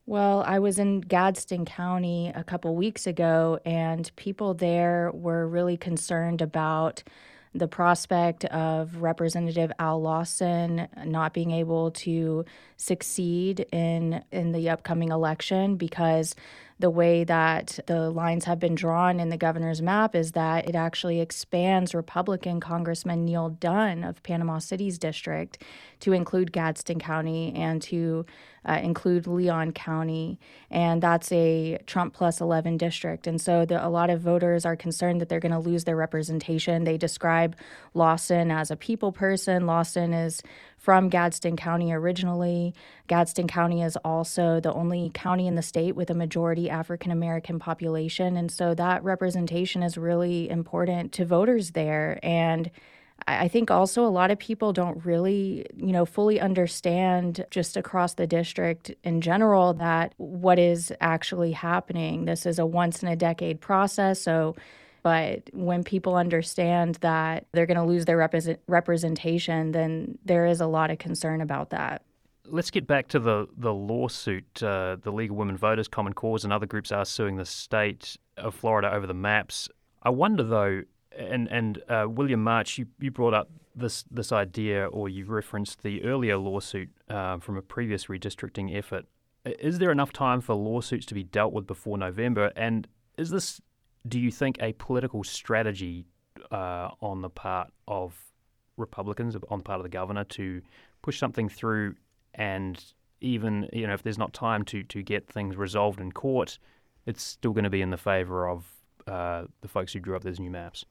Well, 0.07 0.43
I 0.45 0.59
was 0.59 0.77
in 0.77 1.01
Gadsden 1.01 1.65
County 1.65 2.31
a 2.35 2.43
couple 2.43 2.75
weeks 2.75 3.07
ago, 3.07 3.59
and 3.65 4.11
people 4.15 4.53
there 4.53 5.09
were 5.11 5.47
really 5.47 5.77
concerned 5.77 6.43
about 6.43 7.01
the 7.55 7.67
prospect 7.67 8.45
of 8.45 9.01
Representative 9.01 9.71
Al 9.79 10.01
Lawson 10.01 10.89
not 11.05 11.33
being 11.33 11.51
able 11.51 11.89
to 11.91 12.45
succeed 12.77 13.65
in 13.71 14.23
in 14.31 14.51
the 14.51 14.69
upcoming 14.69 15.09
election 15.09 15.77
because 15.77 16.35
the 16.77 16.89
way 16.89 17.23
that 17.23 17.79
the 17.87 18.09
lines 18.09 18.43
have 18.43 18.59
been 18.59 18.75
drawn 18.75 19.21
in 19.21 19.29
the 19.29 19.37
governor's 19.37 19.81
map 19.81 20.13
is 20.13 20.33
that 20.33 20.67
it 20.67 20.75
actually 20.75 21.21
expands 21.21 21.95
Republican 21.95 22.59
Congressman 22.59 23.23
Neil 23.23 23.49
Dunn 23.49 24.03
of 24.03 24.21
Panama 24.21 24.59
City's 24.59 24.99
district 24.99 25.63
to 26.01 26.11
include 26.11 26.51
Gadsden 26.51 26.99
County 26.99 27.53
and 27.55 27.81
to 27.83 28.25
uh, 28.67 28.79
include 28.81 29.27
Leon 29.27 29.71
County. 29.71 30.39
And 30.69 31.01
that's 31.01 31.31
a 31.31 31.77
Trump 31.85 32.13
plus 32.13 32.41
11 32.41 32.77
district. 32.77 33.27
And 33.27 33.39
so 33.39 33.65
the, 33.65 33.85
a 33.85 33.89
lot 33.89 34.09
of 34.09 34.21
voters 34.21 34.65
are 34.65 34.75
concerned 34.75 35.21
that 35.21 35.29
they're 35.29 35.39
going 35.39 35.51
to 35.51 35.59
lose 35.59 35.83
their 35.83 35.95
representation. 35.95 36.83
They 36.83 36.97
describe 36.97 37.55
Lawson 37.93 38.51
as 38.51 38.71
a 38.71 38.75
people 38.75 39.11
person. 39.11 39.67
Lawson 39.67 40.13
is 40.13 40.41
from 40.77 41.09
Gadsden 41.09 41.57
County 41.57 41.91
originally. 41.91 42.75
Gadsden 43.07 43.47
County 43.47 43.81
is 43.81 43.97
also 43.97 44.59
the 44.59 44.73
only 44.73 45.11
county 45.13 45.47
in 45.47 45.55
the 45.55 45.61
state 45.61 45.95
with 45.95 46.09
a 46.09 46.13
majority 46.13 46.69
African 46.69 47.11
American 47.11 47.59
population. 47.59 48.37
And 48.37 48.51
so 48.51 48.75
that 48.75 49.03
representation 49.03 49.81
is 49.81 49.97
really 49.97 50.49
important 50.49 51.11
to 51.13 51.25
voters 51.25 51.71
there. 51.71 52.19
And 52.21 52.69
I 53.27 53.47
think 53.47 53.71
also 53.71 54.05
a 54.05 54.09
lot 54.09 54.29
of 54.29 54.37
people 54.37 54.71
don't 54.71 55.03
really, 55.05 55.65
you 55.75 55.91
know, 55.91 56.05
fully 56.05 56.39
understand 56.39 57.45
just 57.49 57.75
across 57.75 58.13
the 58.13 58.27
district 58.27 58.93
in 59.03 59.21
general 59.21 59.73
that 59.75 60.13
what 60.17 60.59
is 60.59 60.93
actually 61.01 61.53
happening. 61.53 62.25
This 62.25 62.45
is 62.45 62.59
a 62.59 62.65
once 62.65 63.01
in 63.01 63.07
a 63.07 63.15
decade 63.15 63.61
process. 63.61 64.21
So, 64.21 64.55
but 65.01 65.49
when 65.53 65.83
people 65.83 66.15
understand 66.15 66.95
that 66.95 67.47
they're 67.51 67.65
going 67.65 67.77
to 67.77 67.83
lose 67.83 68.05
their 68.05 68.17
represent- 68.17 68.59
representation, 68.67 69.71
then 69.71 70.17
there 70.25 70.45
is 70.45 70.61
a 70.61 70.67
lot 70.67 70.91
of 70.91 70.99
concern 70.99 71.41
about 71.41 71.71
that. 71.71 72.03
Let's 72.47 72.69
get 72.69 72.85
back 72.85 73.07
to 73.07 73.19
the 73.19 73.47
the 73.57 73.73
lawsuit. 73.73 74.61
Uh, 74.61 74.97
the 75.01 75.11
League 75.11 75.31
of 75.31 75.37
Women 75.37 75.57
Voters, 75.57 75.87
Common 75.87 76.13
Cause, 76.13 76.43
and 76.43 76.53
other 76.53 76.67
groups 76.67 76.91
are 76.91 77.05
suing 77.05 77.37
the 77.37 77.45
state 77.45 78.17
of 78.37 78.53
Florida 78.53 78.93
over 78.93 79.07
the 79.07 79.15
maps. 79.15 79.67
I 80.03 80.09
wonder 80.11 80.43
though 80.43 80.83
and 81.17 81.47
and 81.51 81.81
uh, 81.89 82.05
William 82.07 82.43
March, 82.43 82.77
you, 82.77 82.87
you 82.99 83.11
brought 83.11 83.33
up 83.33 83.49
this 83.75 84.03
this 84.11 84.31
idea, 84.31 84.87
or 84.87 85.09
you 85.09 85.25
referenced 85.25 85.83
the 85.83 86.03
earlier 86.03 86.37
lawsuit 86.37 86.89
uh, 87.09 87.37
from 87.39 87.57
a 87.57 87.61
previous 87.61 88.05
redistricting 88.05 88.75
effort. 88.75 89.05
Is 89.45 89.79
there 89.79 89.91
enough 89.91 90.11
time 90.11 90.41
for 90.41 90.55
lawsuits 90.55 91.05
to 91.07 91.13
be 91.13 91.23
dealt 91.23 91.53
with 91.53 91.67
before 91.67 91.97
November? 91.97 92.51
And 92.55 92.87
is 93.17 93.29
this, 93.29 93.61
do 94.07 94.19
you 94.19 94.31
think, 94.31 94.57
a 94.59 94.73
political 94.73 95.23
strategy 95.23 96.07
uh, 96.51 96.89
on 96.99 97.21
the 97.21 97.29
part 97.29 97.71
of 97.87 98.15
Republicans, 98.77 99.35
on 99.49 99.59
the 99.59 99.63
part 99.63 99.79
of 99.79 99.83
the 99.83 99.89
governor, 99.89 100.23
to 100.23 100.61
push 101.01 101.19
something 101.19 101.47
through, 101.47 101.95
and 102.33 102.83
even 103.21 103.69
you 103.71 103.87
know 103.87 103.93
if 103.93 104.03
there's 104.03 104.17
not 104.17 104.33
time 104.33 104.63
to 104.65 104.83
to 104.83 105.01
get 105.01 105.27
things 105.27 105.55
resolved 105.55 105.99
in 105.99 106.11
court, 106.11 106.57
it's 107.05 107.23
still 107.23 107.51
going 107.51 107.63
to 107.63 107.69
be 107.69 107.81
in 107.81 107.91
the 107.91 107.97
favor 107.97 108.47
of 108.47 108.65
uh, 109.07 109.45
the 109.61 109.67
folks 109.67 109.93
who 109.93 109.99
drew 109.99 110.15
up 110.15 110.23
those 110.23 110.39
new 110.39 110.49
maps? 110.49 110.85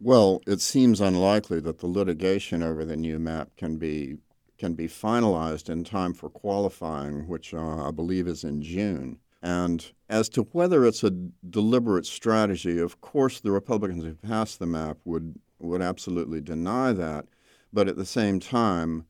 Well, 0.00 0.42
it 0.46 0.60
seems 0.60 1.00
unlikely 1.00 1.60
that 1.60 1.78
the 1.78 1.86
litigation 1.86 2.62
over 2.62 2.84
the 2.84 2.96
new 2.96 3.18
map 3.18 3.50
can 3.56 3.76
be 3.76 4.18
can 4.58 4.74
be 4.74 4.88
finalized 4.88 5.68
in 5.68 5.84
time 5.84 6.14
for 6.14 6.30
qualifying, 6.30 7.28
which 7.28 7.52
uh, 7.52 7.88
I 7.88 7.90
believe 7.90 8.26
is 8.26 8.42
in 8.42 8.62
June. 8.62 9.18
And 9.42 9.92
as 10.08 10.30
to 10.30 10.42
whether 10.52 10.86
it's 10.86 11.04
a 11.04 11.10
deliberate 11.10 12.06
strategy, 12.06 12.78
of 12.78 13.02
course, 13.02 13.38
the 13.38 13.50
Republicans 13.50 14.04
who 14.04 14.14
passed 14.14 14.58
the 14.58 14.66
map 14.66 14.98
would 15.04 15.38
would 15.58 15.82
absolutely 15.82 16.40
deny 16.40 16.92
that. 16.92 17.26
But 17.72 17.88
at 17.88 17.96
the 17.96 18.06
same 18.06 18.40
time, 18.40 19.06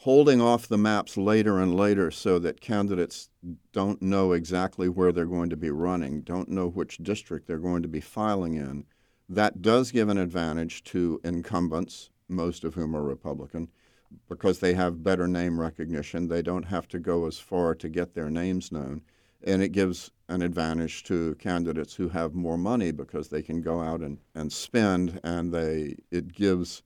holding 0.00 0.40
off 0.40 0.68
the 0.68 0.78
maps 0.78 1.16
later 1.16 1.58
and 1.58 1.74
later 1.74 2.10
so 2.10 2.38
that 2.38 2.60
candidates 2.60 3.30
don't 3.72 4.00
know 4.02 4.32
exactly 4.32 4.88
where 4.88 5.10
they're 5.10 5.24
going 5.24 5.50
to 5.50 5.56
be 5.56 5.70
running, 5.70 6.20
don't 6.20 6.48
know 6.48 6.68
which 6.68 6.98
district 6.98 7.46
they're 7.46 7.58
going 7.58 7.82
to 7.82 7.88
be 7.88 8.00
filing 8.00 8.54
in. 8.54 8.84
That 9.28 9.62
does 9.62 9.90
give 9.90 10.08
an 10.08 10.18
advantage 10.18 10.84
to 10.84 11.20
incumbents, 11.24 12.10
most 12.28 12.62
of 12.62 12.74
whom 12.74 12.94
are 12.94 13.02
Republican, 13.02 13.68
because 14.28 14.60
they 14.60 14.74
have 14.74 15.02
better 15.02 15.26
name 15.26 15.58
recognition. 15.58 16.28
They 16.28 16.42
don't 16.42 16.66
have 16.66 16.86
to 16.88 16.98
go 16.98 17.26
as 17.26 17.38
far 17.38 17.74
to 17.74 17.88
get 17.88 18.14
their 18.14 18.30
names 18.30 18.70
known. 18.70 19.02
And 19.42 19.62
it 19.62 19.70
gives 19.70 20.10
an 20.28 20.42
advantage 20.42 21.04
to 21.04 21.34
candidates 21.36 21.94
who 21.94 22.08
have 22.10 22.34
more 22.34 22.58
money 22.58 22.90
because 22.92 23.28
they 23.28 23.42
can 23.42 23.62
go 23.62 23.80
out 23.80 24.00
and, 24.00 24.18
and 24.34 24.52
spend, 24.52 25.20
and 25.24 25.52
they 25.52 25.96
it 26.10 26.32
gives 26.32 26.82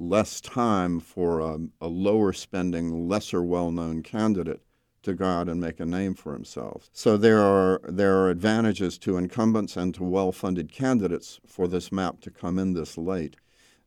less 0.00 0.40
time 0.40 0.98
for 0.98 1.40
a, 1.40 1.58
a 1.80 1.86
lower 1.86 2.32
spending, 2.32 3.06
lesser 3.08 3.42
well 3.42 3.70
known 3.70 4.02
candidate 4.02 4.62
to 5.02 5.14
go 5.14 5.26
out 5.26 5.48
and 5.48 5.60
make 5.60 5.78
a 5.78 5.86
name 5.86 6.14
for 6.14 6.32
himself. 6.32 6.88
So 6.92 7.16
there 7.16 7.40
are 7.40 7.80
there 7.84 8.16
are 8.18 8.30
advantages 8.30 8.98
to 8.98 9.16
incumbents 9.16 9.76
and 9.76 9.94
to 9.94 10.04
well-funded 10.04 10.72
candidates 10.72 11.40
for 11.46 11.68
this 11.68 11.92
map 11.92 12.20
to 12.22 12.30
come 12.30 12.58
in 12.58 12.72
this 12.72 12.98
late. 12.98 13.36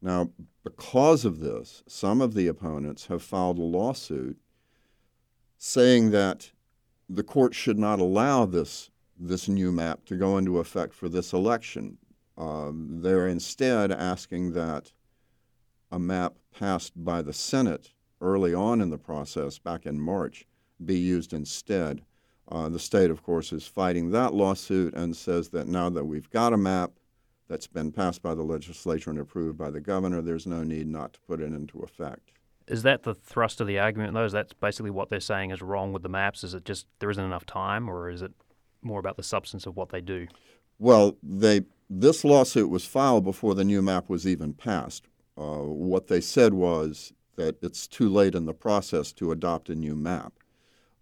Now, 0.02 0.30
because 0.64 1.26
of 1.26 1.40
this, 1.40 1.84
some 1.88 2.22
of 2.22 2.34
the 2.34 2.48
opponents 2.48 3.08
have 3.08 3.24
filed 3.24 3.58
a 3.58 3.64
lawsuit 3.64 4.38
saying 5.58 6.12
that 6.12 6.52
the 7.10 7.24
court 7.24 7.54
should 7.54 7.80
not 7.80 8.00
allow 8.00 8.46
this 8.46 8.90
this 9.20 9.48
new 9.48 9.72
map 9.72 10.06
to 10.06 10.16
go 10.16 10.38
into 10.38 10.60
effect 10.60 10.94
for 10.94 11.10
this 11.10 11.34
election. 11.34 11.98
Um, 12.38 13.02
they're 13.02 13.28
instead 13.28 13.92
asking 13.92 14.54
that 14.54 14.92
a 15.94 16.00
map 16.00 16.34
passed 16.52 16.92
by 16.96 17.22
the 17.22 17.32
Senate 17.32 17.92
early 18.20 18.54
on 18.54 18.82
in 18.82 18.90
the 18.90 18.98
process, 18.98 19.60
back 19.60 19.86
in 19.86 20.00
March, 20.00 20.48
be 20.84 20.98
used 20.98 21.34
instead. 21.34 22.02
Uh, 22.50 22.68
the 22.68 22.80
state, 22.80 23.12
of 23.12 23.22
course, 23.22 23.54
is 23.54 23.68
fighting 23.68 24.10
that 24.10 24.34
lawsuit 24.34 24.94
and 24.96 25.16
says 25.16 25.50
that 25.50 25.68
now 25.68 25.90
that 25.90 26.04
we've 26.04 26.30
got 26.32 26.52
a 26.52 26.58
map 26.58 26.92
that's 27.48 27.68
been 27.68 27.92
passed 27.92 28.24
by 28.24 28.34
the 28.34 28.42
legislature 28.42 29.12
and 29.12 29.20
approved 29.20 29.56
by 29.56 29.70
the 29.70 29.80
governor, 29.80 30.22
there's 30.22 30.48
no 30.48 30.64
need 30.64 30.88
not 30.88 31.14
to 31.14 31.20
put 31.22 31.40
it 31.40 31.54
into 31.54 31.80
effect. 31.82 32.32
Is 32.68 32.82
that 32.84 33.04
the 33.04 33.14
thrust 33.14 33.62
of 33.62 33.68
the 33.68 33.78
argument, 33.78 34.14
though? 34.16 34.26
Is 34.26 34.32
that 34.32 34.60
basically 34.60 34.90
what 34.90 35.10
they're 35.10 35.20
saying 35.20 35.52
is 35.52 35.62
wrong 35.62 35.94
with 35.94 36.02
the 36.02 36.10
maps? 36.10 36.44
Is 36.44 36.56
it 36.56 36.66
just 36.66 36.88
there 37.00 37.12
isn't 37.12 37.24
enough 37.24 37.46
time, 37.46 37.88
or 37.88 38.10
is 38.10 38.24
it 38.24 38.32
more 38.82 39.00
about 39.00 39.18
the 39.18 39.24
substance 39.24 39.68
of 39.68 39.76
what 39.76 39.90
they 39.90 40.02
do? 40.02 40.28
Well, 40.80 41.18
they 41.22 41.66
this 41.90 42.24
lawsuit 42.24 42.70
was 42.70 42.86
filed 42.86 43.24
before 43.24 43.54
the 43.54 43.64
new 43.64 43.82
map 43.82 44.10
was 44.10 44.26
even 44.26 44.54
passed. 44.54 45.08
Uh, 45.38 45.64
what 45.64 46.08
they 46.08 46.22
said 46.22 46.54
was 46.54 47.14
that 47.36 47.58
it's 47.64 47.88
too 47.88 48.10
late 48.10 48.36
in 48.36 48.46
the 48.46 48.54
process 48.54 49.12
to 49.14 49.32
adopt 49.32 49.70
a 49.70 49.76
new 49.76 49.96
map. 49.96 50.34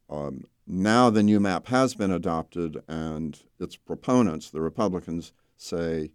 Um, 0.10 0.46
now 0.65 1.10
the 1.10 1.24
new 1.24 1.39
map 1.39 1.67
has 1.67 1.96
been 1.96 2.12
adopted, 2.12 2.82
and 2.88 3.39
its 3.60 3.76
proponents, 3.76 4.50
the 4.50 4.62
Republicans, 4.62 5.34
say 5.58 6.12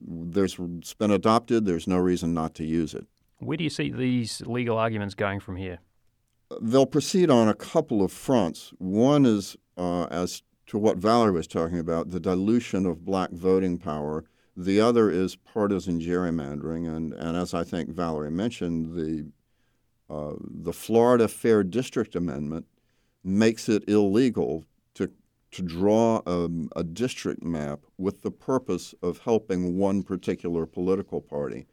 there's 0.00 0.58
it's 0.58 0.94
been 0.94 1.10
adopted. 1.10 1.64
There's 1.64 1.86
no 1.86 1.98
reason 1.98 2.34
not 2.34 2.54
to 2.56 2.64
use 2.64 2.94
it. 2.94 3.06
Where 3.38 3.56
do 3.56 3.64
you 3.64 3.70
see 3.70 3.90
these 3.90 4.42
legal 4.42 4.76
arguments 4.76 5.14
going 5.14 5.40
from 5.40 5.56
here? 5.56 5.78
They'll 6.60 6.86
proceed 6.86 7.30
on 7.30 7.48
a 7.48 7.54
couple 7.54 8.02
of 8.02 8.12
fronts. 8.12 8.72
One 8.78 9.26
is 9.26 9.56
uh, 9.76 10.04
as 10.04 10.42
to 10.66 10.78
what 10.78 10.96
Valerie 10.96 11.32
was 11.32 11.46
talking 11.46 11.78
about, 11.78 12.10
the 12.10 12.20
dilution 12.20 12.86
of 12.86 13.04
black 13.04 13.30
voting 13.30 13.78
power 13.78 14.24
the 14.56 14.80
other 14.80 15.10
is 15.10 15.36
partisan 15.36 16.00
gerrymandering, 16.00 16.88
and, 16.88 17.12
and 17.12 17.36
as 17.36 17.52
I 17.52 17.62
think 17.62 17.90
Valerie 17.90 18.30
mentioned, 18.30 18.96
the 18.96 19.26
uh, 20.08 20.34
the 20.38 20.72
Florida 20.72 21.26
Fair 21.26 21.64
District 21.64 22.14
Amendment 22.14 22.66
makes 23.24 23.68
it 23.68 23.88
illegal 23.88 24.64
to, 24.94 25.10
to 25.50 25.62
draw 25.62 26.22
a, 26.26 26.48
a 26.76 26.84
district 26.84 27.42
map 27.42 27.80
with 27.98 28.22
the 28.22 28.30
purpose 28.30 28.94
of 29.02 29.18
helping 29.18 29.76
one 29.76 30.04
particular 30.04 30.64
political 30.64 31.20
party. 31.20 31.66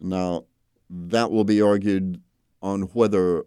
Now, 0.00 0.46
that 0.90 1.30
will 1.30 1.44
be 1.44 1.62
argued 1.62 2.20
on 2.60 2.82
whether 2.82 3.44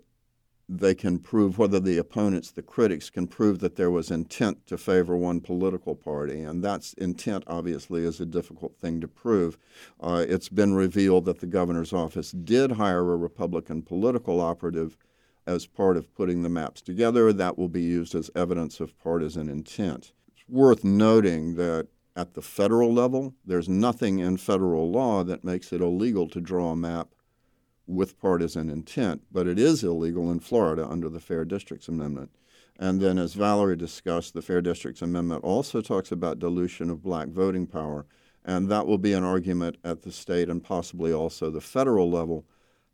they 0.69 0.93
can 0.93 1.17
prove 1.17 1.57
whether 1.57 1.79
the 1.79 1.97
opponents, 1.97 2.51
the 2.51 2.61
critics, 2.61 3.09
can 3.09 3.27
prove 3.27 3.59
that 3.59 3.77
there 3.77 3.91
was 3.91 4.11
intent 4.11 4.65
to 4.67 4.77
favor 4.77 5.15
one 5.15 5.39
political 5.39 5.95
party. 5.95 6.41
And 6.41 6.63
that's 6.63 6.93
intent, 6.93 7.45
obviously, 7.47 8.03
is 8.03 8.19
a 8.19 8.25
difficult 8.25 8.77
thing 8.77 8.99
to 9.01 9.07
prove. 9.07 9.57
Uh, 10.01 10.25
it's 10.27 10.49
been 10.49 10.73
revealed 10.73 11.25
that 11.25 11.39
the 11.39 11.47
governor's 11.47 11.93
office 11.93 12.31
did 12.31 12.73
hire 12.73 13.13
a 13.13 13.17
Republican 13.17 13.81
political 13.81 14.41
operative 14.41 14.97
as 15.45 15.65
part 15.65 15.95
of 15.95 16.13
putting 16.13 16.43
the 16.43 16.49
maps 16.49 16.81
together. 16.81 17.31
That 17.31 17.57
will 17.57 17.69
be 17.69 17.83
used 17.83 18.13
as 18.13 18.29
evidence 18.35 18.81
of 18.81 18.97
partisan 18.99 19.47
intent. 19.47 20.11
It's 20.33 20.43
worth 20.49 20.83
noting 20.83 21.55
that 21.55 21.87
at 22.17 22.33
the 22.33 22.41
federal 22.41 22.93
level, 22.93 23.35
there's 23.45 23.69
nothing 23.69 24.19
in 24.19 24.35
federal 24.35 24.91
law 24.91 25.23
that 25.23 25.45
makes 25.45 25.71
it 25.71 25.79
illegal 25.79 26.27
to 26.29 26.41
draw 26.41 26.71
a 26.71 26.75
map 26.75 27.09
with 27.87 28.19
partisan 28.19 28.69
intent, 28.69 29.23
but 29.31 29.47
it 29.47 29.57
is 29.57 29.83
illegal 29.83 30.29
in 30.29 30.39
Florida 30.39 30.85
under 30.87 31.09
the 31.09 31.19
Fair 31.19 31.45
Districts 31.45 31.87
Amendment. 31.87 32.29
And 32.77 33.01
then, 33.01 33.17
as 33.17 33.33
Valerie 33.33 33.75
discussed, 33.75 34.33
the 34.33 34.41
Fair 34.41 34.61
Districts 34.61 35.01
Amendment 35.01 35.43
also 35.43 35.81
talks 35.81 36.11
about 36.11 36.37
dilution 36.37 36.89
of 36.89 37.01
black 37.01 37.29
voting 37.29 37.65
power, 37.65 38.05
and 38.45 38.69
that 38.69 38.85
will 38.85 38.99
be 38.99 39.13
an 39.13 39.23
argument 39.23 39.77
at 39.83 40.03
the 40.03 40.11
state 40.11 40.49
and 40.49 40.63
possibly 40.63 41.11
also 41.11 41.49
the 41.49 41.61
federal 41.61 42.11
level. 42.11 42.45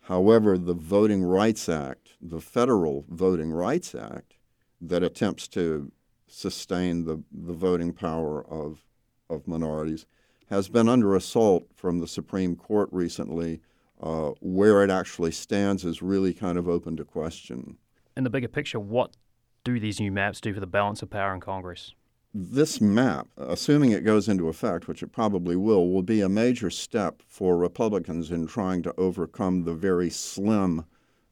However, 0.02 0.58
the 0.58 0.74
Voting 0.74 1.24
Rights 1.24 1.68
Act, 1.68 2.14
the 2.22 2.42
federal 2.42 3.06
Voting 3.10 3.52
Rights 3.52 3.94
Act, 3.94 4.36
that 4.80 5.04
attempts 5.04 5.48
to 5.50 5.92
sustain 6.28 7.06
the, 7.06 7.22
the 7.32 7.54
voting 7.54 7.94
power 7.94 8.46
of, 8.48 8.84
of 9.30 9.48
minorities, 9.48 10.06
has 10.50 10.68
been 10.68 10.90
under 10.90 11.16
assault 11.16 11.68
from 11.76 12.00
the 12.00 12.08
Supreme 12.08 12.56
Court 12.56 12.90
recently 12.92 13.62
uh, 14.02 14.32
where 14.42 14.84
it 14.84 14.90
actually 14.90 15.32
stands 15.32 15.86
is 15.86 16.02
really 16.02 16.34
kind 16.34 16.58
of 16.58 16.68
open 16.68 16.98
to 16.98 17.06
question. 17.06 17.78
In 18.16 18.24
the 18.24 18.30
bigger 18.30 18.48
picture, 18.48 18.80
what 18.80 19.16
do 19.64 19.80
these 19.80 20.00
new 20.00 20.12
maps 20.12 20.42
do 20.42 20.54
for 20.54 20.60
the 20.60 20.68
balance 20.68 21.02
of 21.02 21.10
power 21.10 21.34
in 21.34 21.40
Congress? 21.40 21.94
This 22.36 22.82
map, 22.82 23.28
assuming 23.38 23.92
it 23.92 24.04
goes 24.04 24.28
into 24.28 24.48
effect, 24.48 24.88
which 24.88 25.04
it 25.04 25.12
probably 25.12 25.56
will, 25.56 25.90
will 25.90 26.02
be 26.02 26.22
a 26.22 26.30
major 26.30 26.72
step 26.72 27.22
for 27.28 27.56
Republicans 27.56 28.32
in 28.32 28.48
trying 28.48 28.82
to 28.84 28.94
overcome 28.98 29.64
the 29.64 29.76
very 29.76 30.10
slim 30.10 30.86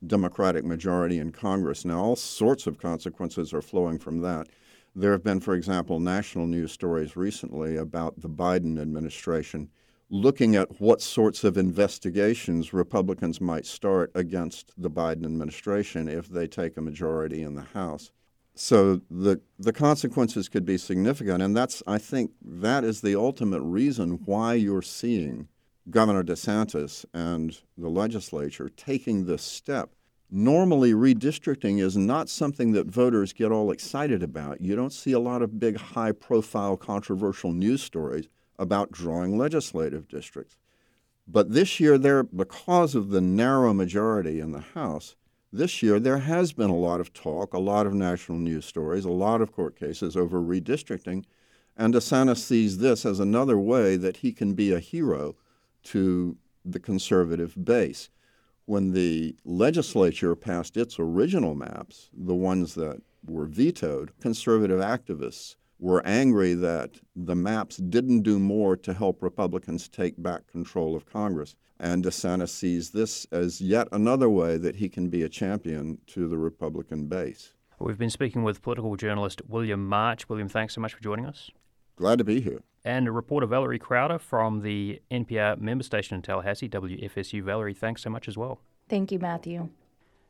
Democratic 0.06 0.64
majority 0.64 1.18
in 1.18 1.32
Congress. 1.32 1.86
Now, 1.86 2.00
all 2.02 2.16
sorts 2.16 2.68
of 2.68 2.80
consequences 2.80 3.54
are 3.54 3.62
flowing 3.62 4.00
from 4.00 4.22
that. 4.22 4.48
There 4.96 5.12
have 5.12 5.24
been, 5.24 5.40
for 5.40 5.56
example, 5.56 6.00
national 6.00 6.48
news 6.48 6.72
stories 6.72 7.16
recently 7.16 7.78
about 7.78 8.20
the 8.22 8.30
Biden 8.30 8.80
administration 8.80 9.70
looking 10.12 10.58
at 10.58 10.82
what 10.82 11.02
sorts 11.02 11.46
of 11.46 11.58
investigations 11.58 12.74
Republicans 12.74 13.40
might 13.40 13.66
start 13.66 14.12
against 14.14 14.74
the 14.78 14.92
Biden 14.92 15.26
administration 15.26 16.10
if 16.10 16.28
they 16.28 16.48
take 16.48 16.76
a 16.76 16.82
majority 16.82 17.42
in 17.42 17.56
the 17.56 17.62
House. 17.62 18.12
So 18.54 19.00
the 19.10 19.40
the 19.58 19.72
consequences 19.72 20.50
could 20.50 20.66
be 20.66 20.78
significant, 20.78 21.42
and 21.42 21.56
that's 21.56 21.82
I 21.88 21.98
think 21.98 22.32
that 22.44 22.84
is 22.84 23.00
the 23.00 23.16
ultimate 23.16 23.62
reason 23.62 24.20
why 24.26 24.56
you're 24.56 24.82
seeing 24.82 25.48
Governor 25.90 26.24
DeSantis 26.24 27.06
and 27.14 27.58
the 27.78 27.90
legislature 27.90 28.68
taking 28.68 29.26
this 29.26 29.42
step. 29.42 29.92
Normally, 30.30 30.92
redistricting 30.92 31.82
is 31.82 31.96
not 31.96 32.30
something 32.30 32.74
that 32.74 32.88
voters 32.88 33.32
get 33.32 33.52
all 33.52 33.72
excited 33.72 34.22
about. 34.22 34.62
You 34.62 34.76
don't 34.76 34.94
see 34.94 35.14
a 35.14 35.20
lot 35.20 35.42
of 35.42 35.60
big, 35.60 35.78
high 35.78 36.12
profile, 36.12 36.76
controversial 36.76 37.54
news 37.54 37.82
stories 37.82 38.28
about 38.58 38.92
drawing 38.92 39.38
legislative 39.38 40.08
districts. 40.08 40.58
But 41.28 41.52
this 41.52 41.80
year, 41.80 41.98
there, 41.98 42.24
because 42.24 42.96
of 42.96 43.10
the 43.10 43.22
narrow 43.22 43.74
majority 43.74 44.40
in 44.40 44.52
the 44.52 44.62
House, 44.62 45.16
this 45.54 45.84
year 45.84 46.00
there 46.00 46.20
has 46.20 46.54
been 46.54 46.70
a 46.70 46.76
lot 46.76 47.00
of 47.00 47.14
talk, 47.14 47.54
a 47.54 47.60
lot 47.60 47.86
of 47.86 47.94
national 47.94 48.38
news 48.38 48.66
stories, 48.66 49.06
a 49.06 49.12
lot 49.12 49.42
of 49.42 49.52
court 49.52 49.78
cases 49.78 50.16
over 50.16 50.42
redistricting, 50.42 51.26
and 51.78 51.94
DeSantis 51.94 52.38
sees 52.38 52.78
this 52.78 53.06
as 53.06 53.20
another 53.20 53.58
way 53.58 53.96
that 53.98 54.18
he 54.18 54.32
can 54.32 54.54
be 54.54 54.74
a 54.74 54.80
hero 54.80 55.36
to 55.84 56.38
the 56.64 56.80
conservative 56.80 57.56
base. 57.64 58.10
When 58.66 58.92
the 58.92 59.36
legislature 59.44 60.36
passed 60.36 60.78
its 60.78 61.00
original 61.00 61.56
maps, 61.56 62.10
the 62.14 62.36
ones 62.36 62.76
that 62.76 63.02
were 63.26 63.46
vetoed, 63.46 64.12
conservative 64.20 64.80
activists 64.80 65.56
were 65.82 66.06
angry 66.06 66.54
that 66.54 66.92
the 67.16 67.36
maps 67.36 67.78
didn't 67.78 68.22
do 68.22 68.40
more 68.40 68.78
to 68.78 68.94
help 68.94 69.22
Republicans 69.22 69.90
take 69.90 70.22
back 70.22 70.48
control 70.48 70.96
of 70.96 71.06
Congress. 71.06 71.56
And 71.80 72.06
DeSantis 72.06 72.50
sees 72.50 72.92
this 72.92 73.26
as 73.32 73.60
yet 73.60 73.88
another 73.92 74.30
way 74.30 74.58
that 74.58 74.76
he 74.76 74.88
can 74.88 75.10
be 75.10 75.24
a 75.24 75.30
champion 75.30 75.98
to 76.08 76.30
the 76.30 76.38
Republican 76.38 77.08
base. 77.08 77.54
We've 77.80 77.98
been 77.98 78.12
speaking 78.12 78.44
with 78.44 78.62
political 78.62 78.96
journalist 78.96 79.42
William 79.48 79.88
March. 79.88 80.30
William, 80.30 80.48
thanks 80.48 80.76
so 80.76 80.82
much 80.82 80.94
for 80.94 81.02
joining 81.02 81.26
us. 81.26 81.50
Glad 81.96 82.20
to 82.20 82.24
be 82.24 82.40
here. 82.42 82.62
And 82.86 83.14
reporter 83.14 83.48
Valerie 83.48 83.80
Crowder 83.80 84.20
from 84.20 84.62
the 84.62 85.02
NPR 85.10 85.60
member 85.60 85.84
station 85.84 86.16
in 86.16 86.22
Tallahassee, 86.22 86.70
WFSU. 86.70 87.42
Valerie, 87.42 87.74
thanks 87.74 88.04
so 88.04 88.12
much 88.12 88.28
as 88.28 88.38
well. 88.38 88.62
Thank 88.88 89.12
you, 89.12 89.18
Matthew. 89.18 89.70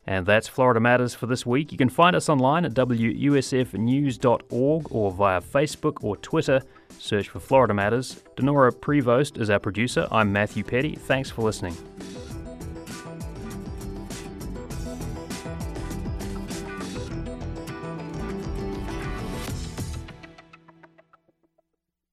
And 0.08 0.26
that's 0.26 0.48
Florida 0.48 0.80
Matters 0.80 1.14
for 1.14 1.28
this 1.28 1.46
week. 1.46 1.72
You 1.72 1.78
can 1.78 1.90
find 1.90 2.16
us 2.16 2.28
online 2.28 2.66
at 2.66 2.74
WUSFnews.org 2.74 4.92
or 4.92 5.12
via 5.12 5.42
Facebook 5.42 6.04
or 6.04 6.18
Twitter. 6.18 6.64
Search 6.98 7.30
for 7.30 7.40
Florida 7.40 7.74
Matters. 7.74 8.24
Dinorah 8.36 8.72
Prevost 8.72 9.40
is 9.40 9.50
our 9.50 9.60
producer. 9.60 10.08
I'm 10.12 10.34
Matthew 10.34 10.64
Peddie. 10.64 10.96
Thanks 10.96 11.30
for 11.30 11.44
listening. 11.44 11.78